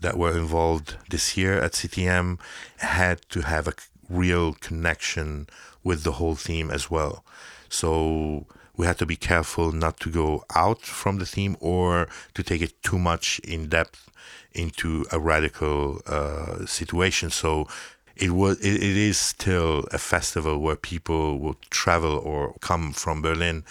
that 0.00 0.18
were 0.18 0.36
involved 0.36 0.96
this 1.10 1.36
year 1.36 1.60
at 1.60 1.72
CTM 1.72 2.40
had 2.78 3.22
to 3.30 3.42
have 3.42 3.68
a 3.68 3.74
real 4.08 4.54
connection 4.54 5.46
with 5.84 6.02
the 6.02 6.12
whole 6.12 6.34
theme 6.34 6.72
as 6.72 6.90
well. 6.90 7.24
So 7.68 8.46
we 8.76 8.86
had 8.86 8.98
to 8.98 9.06
be 9.06 9.16
careful 9.16 9.72
not 9.72 10.00
to 10.00 10.10
go 10.10 10.44
out 10.54 10.82
from 10.82 11.18
the 11.18 11.26
theme 11.26 11.56
or 11.60 12.08
to 12.34 12.42
take 12.42 12.62
it 12.62 12.82
too 12.82 12.98
much 12.98 13.38
in 13.40 13.68
depth 13.68 14.10
into 14.52 15.04
a 15.12 15.18
radical 15.18 16.00
uh, 16.06 16.64
situation. 16.66 17.30
So 17.30 17.68
it 18.16 18.30
was 18.30 18.58
it, 18.60 18.74
it 18.74 18.96
is 18.96 19.18
still 19.18 19.84
a 19.92 19.98
festival 19.98 20.58
where 20.58 20.76
people 20.76 21.38
will 21.38 21.56
travel 21.70 22.18
or 22.18 22.54
come 22.60 22.92
from 22.92 23.22
Berlin 23.22 23.64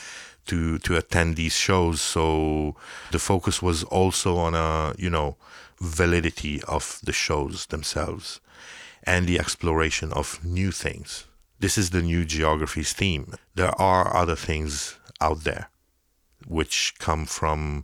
to 0.48 0.78
to 0.80 0.98
attend 0.98 1.36
these 1.36 1.56
shows. 1.56 2.02
So 2.02 2.76
the 3.12 3.20
focus 3.20 3.62
was 3.62 3.84
also 3.84 4.38
on 4.38 4.54
a 4.56 4.94
you 4.98 5.10
know 5.10 5.38
validity 5.80 6.62
of 6.64 7.00
the 7.04 7.14
shows 7.14 7.68
themselves 7.68 8.40
and 9.04 9.26
the 9.26 9.40
exploration 9.40 10.14
of 10.14 10.44
new 10.44 10.72
things. 10.72 11.26
This 11.62 11.78
is 11.78 11.92
the 11.92 12.02
new 12.02 12.26
geographies 12.26 12.92
theme. 12.92 13.36
There 13.54 13.80
are 13.80 14.16
other 14.18 14.36
things 14.36 14.98
out 15.22 15.44
there 15.44 15.70
which 16.48 16.96
come 16.98 17.28
from 17.28 17.84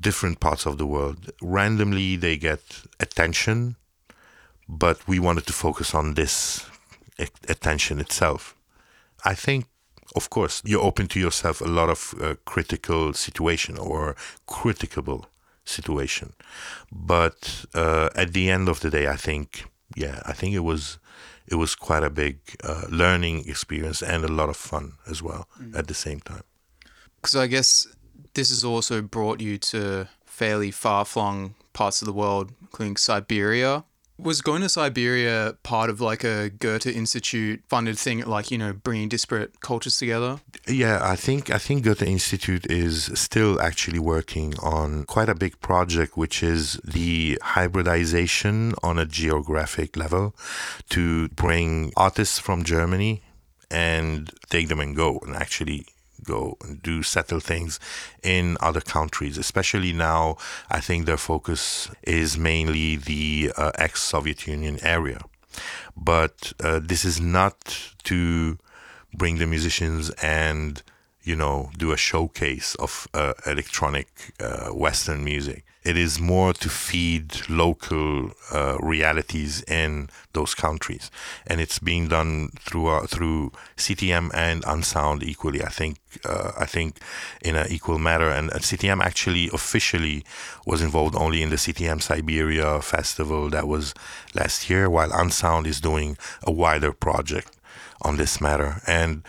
different 0.00 0.38
parts 0.38 0.64
of 0.64 0.78
the 0.78 0.86
world. 0.86 1.32
Randomly, 1.42 2.14
they 2.14 2.36
get 2.36 2.60
attention, 3.00 3.74
but 4.68 5.08
we 5.08 5.18
wanted 5.18 5.44
to 5.48 5.52
focus 5.52 5.92
on 5.92 6.14
this 6.14 6.66
attention 7.48 7.98
itself. 7.98 8.54
I 9.24 9.34
think, 9.34 9.66
of 10.14 10.30
course, 10.30 10.62
you 10.64 10.80
open 10.80 11.08
to 11.08 11.18
yourself 11.18 11.60
a 11.60 11.64
lot 11.64 11.90
of 11.90 12.14
uh, 12.20 12.34
critical 12.44 13.12
situation 13.12 13.76
or 13.76 14.14
criticable 14.46 15.24
situation, 15.64 16.34
but 16.92 17.64
uh, 17.74 18.10
at 18.14 18.34
the 18.34 18.50
end 18.50 18.68
of 18.68 18.80
the 18.80 18.90
day, 18.90 19.08
I 19.08 19.16
think, 19.16 19.64
yeah, 19.96 20.22
I 20.24 20.32
think 20.32 20.54
it 20.54 20.60
was 20.60 20.98
it 21.46 21.56
was 21.56 21.74
quite 21.74 22.02
a 22.02 22.10
big 22.10 22.38
uh, 22.62 22.84
learning 22.90 23.48
experience 23.48 24.02
and 24.02 24.24
a 24.24 24.28
lot 24.28 24.48
of 24.48 24.56
fun 24.56 24.94
as 25.06 25.22
well 25.22 25.48
mm. 25.60 25.76
at 25.76 25.86
the 25.86 25.94
same 25.94 26.20
time. 26.20 26.42
Because 27.16 27.36
I 27.36 27.46
guess 27.46 27.86
this 28.34 28.50
has 28.50 28.64
also 28.64 29.02
brought 29.02 29.40
you 29.40 29.58
to 29.58 30.08
fairly 30.24 30.70
far 30.70 31.04
flung 31.04 31.54
parts 31.72 32.02
of 32.02 32.06
the 32.06 32.12
world, 32.12 32.52
including 32.60 32.96
Siberia. 32.96 33.84
Was 34.16 34.42
going 34.42 34.62
to 34.62 34.68
Siberia 34.68 35.56
part 35.64 35.90
of 35.90 36.00
like 36.00 36.22
a 36.22 36.48
Goethe 36.48 36.86
Institute 36.86 37.64
funded 37.68 37.98
thing, 37.98 38.20
like 38.20 38.52
you 38.52 38.58
know, 38.58 38.72
bringing 38.72 39.08
disparate 39.08 39.60
cultures 39.60 39.98
together? 39.98 40.40
Yeah, 40.68 41.00
I 41.02 41.16
think 41.16 41.50
I 41.50 41.58
think 41.58 41.82
Goethe 41.82 42.02
Institute 42.02 42.70
is 42.70 43.10
still 43.14 43.60
actually 43.60 43.98
working 43.98 44.54
on 44.60 45.04
quite 45.04 45.28
a 45.28 45.34
big 45.34 45.60
project, 45.60 46.16
which 46.16 46.44
is 46.44 46.74
the 46.84 47.38
hybridization 47.42 48.74
on 48.84 48.98
a 48.98 49.04
geographic 49.04 49.96
level 49.96 50.36
to 50.90 51.28
bring 51.30 51.92
artists 51.96 52.38
from 52.38 52.62
Germany 52.62 53.20
and 53.68 54.30
take 54.48 54.68
them 54.68 54.78
and 54.78 54.94
go 54.94 55.18
and 55.26 55.34
actually 55.34 55.86
go 56.24 56.56
and 56.62 56.82
do 56.82 57.02
settle 57.02 57.40
things 57.40 57.78
in 58.22 58.56
other 58.60 58.80
countries. 58.80 59.38
Especially 59.38 59.92
now, 59.92 60.36
I 60.70 60.80
think 60.80 61.06
their 61.06 61.16
focus 61.16 61.90
is 62.02 62.36
mainly 62.36 62.96
the 62.96 63.52
uh, 63.56 63.72
ex 63.76 64.02
Soviet 64.02 64.46
Union 64.46 64.78
area. 64.82 65.20
But 65.96 66.52
uh, 66.62 66.80
this 66.82 67.04
is 67.04 67.20
not 67.20 67.92
to 68.04 68.58
bring 69.12 69.38
the 69.38 69.46
musicians 69.46 70.10
and 70.22 70.82
you 71.22 71.36
know 71.36 71.70
do 71.78 71.92
a 71.92 71.96
showcase 71.96 72.74
of 72.76 73.08
uh, 73.14 73.34
electronic 73.46 74.08
uh, 74.40 74.70
Western 74.70 75.24
music. 75.24 75.64
It 75.84 75.98
is 75.98 76.18
more 76.18 76.54
to 76.54 76.68
feed 76.70 77.48
local 77.50 78.30
uh, 78.50 78.78
realities 78.80 79.62
in 79.64 80.08
those 80.32 80.54
countries, 80.54 81.10
and 81.46 81.60
it's 81.60 81.78
being 81.78 82.08
done 82.08 82.50
through 82.58 82.86
uh, 82.88 83.06
through 83.06 83.52
CTM 83.76 84.30
and 84.32 84.64
Unsound 84.66 85.22
equally. 85.22 85.62
I 85.62 85.68
think 85.68 85.98
uh, 86.24 86.52
I 86.58 86.64
think 86.64 87.00
in 87.42 87.54
an 87.56 87.66
equal 87.70 87.98
manner. 87.98 88.30
And 88.30 88.50
CTM 88.50 89.02
actually 89.02 89.50
officially 89.52 90.24
was 90.64 90.80
involved 90.80 91.14
only 91.16 91.42
in 91.42 91.50
the 91.50 91.56
CTM 91.56 92.00
Siberia 92.00 92.80
festival 92.80 93.50
that 93.50 93.68
was 93.68 93.92
last 94.34 94.70
year, 94.70 94.88
while 94.88 95.12
Unsound 95.12 95.66
is 95.66 95.82
doing 95.82 96.16
a 96.44 96.50
wider 96.50 96.92
project 96.92 97.56
on 98.00 98.16
this 98.16 98.40
matter. 98.40 98.80
And 98.86 99.22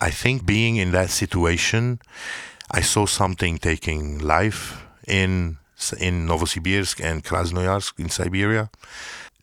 I 0.00 0.10
think 0.10 0.46
being 0.46 0.76
in 0.76 0.92
that 0.92 1.10
situation, 1.10 2.00
I 2.70 2.80
saw 2.80 3.06
something 3.06 3.58
taking 3.58 4.18
life 4.18 4.86
in 5.06 5.58
in 5.98 6.26
Novosibirsk 6.26 7.04
and 7.04 7.24
Krasnoyarsk 7.24 7.98
in 7.98 8.08
Siberia, 8.08 8.70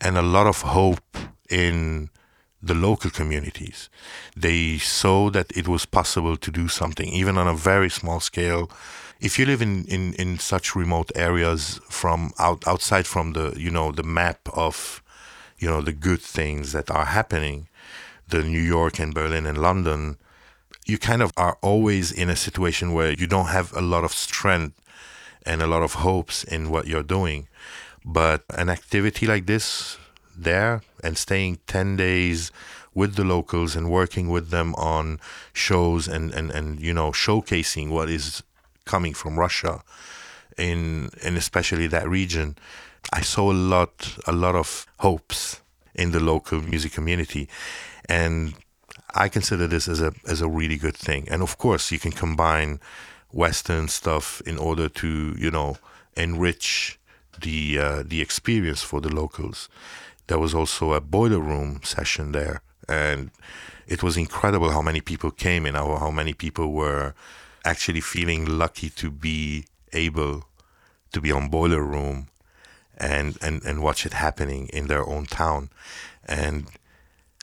and 0.00 0.16
a 0.16 0.22
lot 0.22 0.46
of 0.46 0.62
hope 0.62 1.16
in 1.48 2.10
the 2.62 2.74
local 2.74 3.10
communities. 3.10 3.88
They 4.36 4.78
saw 4.78 5.30
that 5.30 5.56
it 5.56 5.68
was 5.68 5.84
possible 5.86 6.36
to 6.36 6.50
do 6.50 6.68
something, 6.68 7.08
even 7.08 7.36
on 7.36 7.46
a 7.46 7.54
very 7.54 7.90
small 7.90 8.20
scale. 8.20 8.70
If 9.20 9.38
you 9.38 9.46
live 9.46 9.62
in, 9.62 9.84
in, 9.84 10.14
in 10.14 10.38
such 10.38 10.74
remote 10.74 11.12
areas 11.14 11.80
from 11.88 12.32
out, 12.38 12.66
outside 12.66 13.06
from 13.06 13.32
the 13.32 13.54
you 13.56 13.70
know 13.70 13.92
the 13.92 14.02
map 14.02 14.48
of 14.52 15.02
you 15.58 15.68
know 15.68 15.82
the 15.82 15.92
good 15.92 16.20
things 16.20 16.72
that 16.72 16.90
are 16.90 17.04
happening, 17.04 17.68
the 18.28 18.42
New 18.42 18.60
York 18.60 18.98
and 18.98 19.14
Berlin 19.14 19.46
and 19.46 19.58
London, 19.58 20.16
you 20.86 20.98
kind 20.98 21.22
of 21.22 21.32
are 21.36 21.58
always 21.62 22.10
in 22.12 22.28
a 22.28 22.36
situation 22.36 22.92
where 22.92 23.12
you 23.12 23.26
don't 23.26 23.48
have 23.48 23.74
a 23.76 23.80
lot 23.80 24.04
of 24.04 24.12
strength 24.12 24.80
and 25.44 25.62
a 25.62 25.66
lot 25.66 25.82
of 25.82 25.94
hopes 25.94 26.44
in 26.44 26.70
what 26.70 26.86
you're 26.86 27.02
doing. 27.02 27.48
But 28.04 28.44
an 28.50 28.68
activity 28.68 29.26
like 29.26 29.46
this 29.46 29.98
there 30.36 30.82
and 31.02 31.16
staying 31.16 31.58
10 31.66 31.96
days 31.96 32.50
with 32.94 33.16
the 33.16 33.24
locals 33.24 33.74
and 33.74 33.90
working 33.90 34.28
with 34.28 34.50
them 34.50 34.74
on 34.76 35.20
shows 35.52 36.06
and, 36.08 36.32
and, 36.32 36.50
and 36.50 36.80
you 36.80 36.94
know 36.94 37.10
showcasing 37.10 37.90
what 37.90 38.08
is 38.08 38.42
coming 38.84 39.12
from 39.12 39.38
Russia 39.38 39.82
in 40.56 41.10
and 41.24 41.36
especially 41.36 41.86
that 41.88 42.08
region 42.08 42.56
I 43.12 43.20
saw 43.20 43.50
a 43.50 43.54
lot 43.54 44.16
a 44.26 44.32
lot 44.32 44.54
of 44.54 44.86
hopes 45.00 45.60
in 45.94 46.12
the 46.12 46.20
local 46.20 46.60
music 46.60 46.92
community 46.92 47.48
and 48.08 48.54
I 49.14 49.28
consider 49.28 49.66
this 49.66 49.88
as 49.88 50.00
a 50.00 50.12
as 50.28 50.40
a 50.40 50.48
really 50.48 50.76
good 50.76 50.96
thing 50.96 51.28
and 51.28 51.42
of 51.42 51.58
course 51.58 51.90
you 51.90 51.98
can 51.98 52.12
combine 52.12 52.80
western 53.34 53.88
stuff 53.88 54.40
in 54.46 54.56
order 54.58 54.88
to 54.88 55.34
you 55.38 55.50
know 55.50 55.76
enrich 56.16 56.98
the 57.40 57.78
uh, 57.78 58.02
the 58.06 58.20
experience 58.20 58.82
for 58.82 59.00
the 59.00 59.14
locals 59.14 59.68
there 60.26 60.38
was 60.38 60.54
also 60.54 60.92
a 60.92 61.00
boiler 61.00 61.38
room 61.38 61.80
session 61.82 62.32
there, 62.32 62.62
and 62.88 63.30
it 63.86 64.02
was 64.02 64.16
incredible 64.16 64.70
how 64.70 64.80
many 64.80 65.00
people 65.00 65.30
came 65.30 65.66
and 65.66 65.76
how, 65.76 65.96
how 65.96 66.10
many 66.10 66.32
people 66.32 66.72
were 66.72 67.14
actually 67.64 68.00
feeling 68.00 68.46
lucky 68.46 68.88
to 68.90 69.10
be 69.10 69.66
able 69.92 70.44
to 71.12 71.20
be 71.20 71.30
on 71.30 71.48
boiler 71.48 71.82
room 71.82 72.28
and, 72.96 73.36
and, 73.42 73.62
and 73.64 73.82
watch 73.82 74.06
it 74.06 74.14
happening 74.14 74.68
in 74.68 74.86
their 74.86 75.06
own 75.06 75.26
town. 75.26 75.68
And 76.26 76.66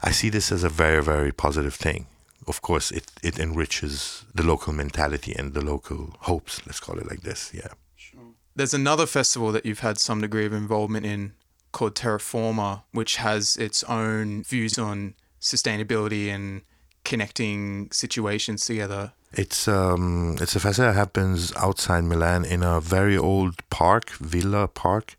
I 0.02 0.12
see 0.12 0.30
this 0.30 0.52
as 0.52 0.64
a 0.64 0.70
very, 0.70 1.04
very 1.04 1.32
positive 1.32 1.76
thing. 1.76 2.08
Of 2.48 2.62
course, 2.62 2.92
it, 2.92 3.12
it 3.22 3.40
enriches 3.40 4.26
the 4.34 4.44
local 4.44 4.74
mentality 4.74 5.34
and 5.38 5.54
the 5.54 5.64
local 5.64 6.16
hopes, 6.22 6.62
let's 6.66 6.80
call 6.80 6.98
it 6.98 7.08
like 7.08 7.22
this. 7.22 7.52
Yeah. 7.54 7.70
Sure. 7.96 8.20
There's 8.56 8.74
another 8.74 9.06
festival 9.06 9.52
that 9.52 9.66
you've 9.66 9.80
had 9.80 9.98
some 10.00 10.22
degree 10.22 10.46
of 10.46 10.54
involvement 10.54 11.06
in 11.06 11.34
called 11.72 11.96
Terraforma, 11.96 12.84
which 12.92 13.18
has 13.18 13.56
its 13.58 13.84
own 13.84 14.44
views 14.44 14.78
on 14.78 15.14
sustainability 15.40 16.28
and 16.28 16.62
connecting 17.04 17.90
situations 17.92 18.66
together. 18.66 19.14
It's 19.34 19.68
um 19.68 20.36
it's 20.42 20.56
a 20.56 20.60
festival 20.60 20.92
that 20.92 20.98
happens 20.98 21.54
outside 21.56 22.04
Milan 22.04 22.44
in 22.44 22.64
a 22.64 22.82
very 22.82 23.18
old 23.18 23.56
park, 23.70 24.10
villa 24.12 24.68
park, 24.68 25.16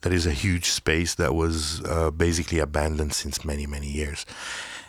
that 0.00 0.12
is 0.12 0.26
a 0.26 0.32
huge 0.32 0.66
space 0.70 1.14
that 1.14 1.34
was 1.34 1.82
uh, 1.84 2.10
basically 2.10 2.58
abandoned 2.58 3.14
since 3.14 3.44
many 3.44 3.66
many 3.66 3.86
years. 3.86 4.26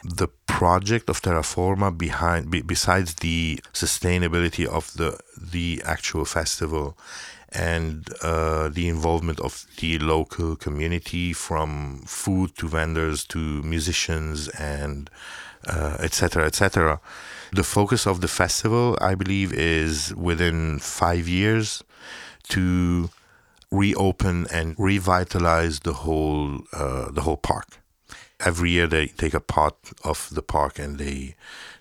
The 0.08 0.28
project 0.46 1.10
of 1.10 1.22
Terraforma 1.22 1.98
behind 1.98 2.52
be, 2.52 2.62
besides 2.62 3.16
the 3.16 3.60
sustainability 3.74 4.66
of 4.66 4.94
the 4.94 5.20
the 5.38 5.82
actual 5.84 6.26
festival 6.26 6.98
and 7.52 8.08
uh, 8.22 8.70
the 8.70 8.88
involvement 8.88 9.40
of 9.40 9.66
the 9.80 9.98
local 10.00 10.56
community 10.56 11.34
from 11.34 12.02
food 12.06 12.56
to 12.58 12.68
vendors 12.68 13.26
to 13.26 13.40
musicians 13.64 14.50
and 14.50 15.10
etc 15.68 16.44
uh, 16.44 16.48
etc 16.48 16.94
et 16.94 17.56
the 17.56 17.64
focus 17.64 18.06
of 18.06 18.22
the 18.22 18.28
festival 18.28 18.98
i 19.02 19.16
believe 19.16 19.52
is 19.54 20.14
within 20.16 20.78
five 20.80 21.28
years 21.28 21.84
to 22.48 23.10
reopen 23.72 24.46
and 24.52 24.76
revitalize 24.78 25.80
the 25.80 25.94
whole 25.94 26.60
uh, 26.74 27.10
the 27.12 27.22
whole 27.22 27.38
park 27.38 27.80
every 28.46 28.70
year 28.72 28.88
they 28.88 29.08
take 29.08 29.34
a 29.34 29.40
part 29.40 29.76
of 30.04 30.30
the 30.32 30.42
park 30.42 30.80
and 30.80 30.98
they 30.98 31.36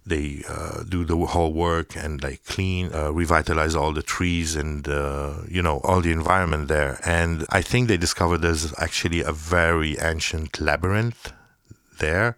they 0.07 0.43
uh, 0.49 0.83
do 0.83 1.05
the 1.05 1.17
whole 1.17 1.53
work 1.53 1.97
and 1.97 2.23
like 2.23 2.45
clean, 2.45 2.93
uh, 2.93 3.11
revitalize 3.11 3.75
all 3.75 3.93
the 3.93 4.03
trees 4.03 4.55
and 4.55 4.87
uh, 4.89 5.35
you 5.49 5.63
know 5.63 5.81
all 5.85 6.01
the 6.01 6.13
environment 6.13 6.69
there. 6.69 7.01
And 7.05 7.47
I 7.51 7.63
think 7.63 7.89
they 7.89 7.97
discovered 7.97 8.39
there's 8.39 8.75
actually 8.79 9.23
a 9.23 9.33
very 9.33 9.99
ancient 9.99 10.61
labyrinth 10.61 11.33
there. 11.99 12.37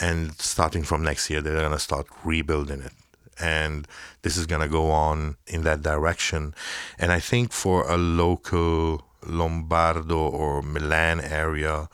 And 0.00 0.32
starting 0.38 0.82
from 0.82 1.02
next 1.02 1.30
year, 1.30 1.40
they're 1.40 1.60
gonna 1.60 1.78
start 1.78 2.06
rebuilding 2.24 2.82
it. 2.82 2.92
And 3.40 3.88
this 4.22 4.36
is 4.36 4.46
gonna 4.46 4.68
go 4.68 4.90
on 4.90 5.36
in 5.46 5.62
that 5.62 5.82
direction. 5.82 6.54
And 6.98 7.10
I 7.10 7.20
think 7.20 7.52
for 7.52 7.88
a 7.88 7.96
local 7.96 9.02
Lombardo 9.26 10.18
or 10.18 10.62
Milan 10.62 11.20
area 11.20 11.88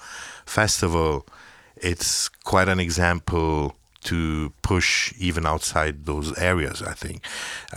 festival, 0.47 1.27
it's 1.83 2.29
quite 2.29 2.69
an 2.69 2.81
example 2.81 3.75
to 4.05 4.53
push 4.63 5.13
even 5.19 5.45
outside 5.47 6.07
those 6.07 6.37
areas. 6.39 6.83
I 6.83 6.93
think 6.93 7.23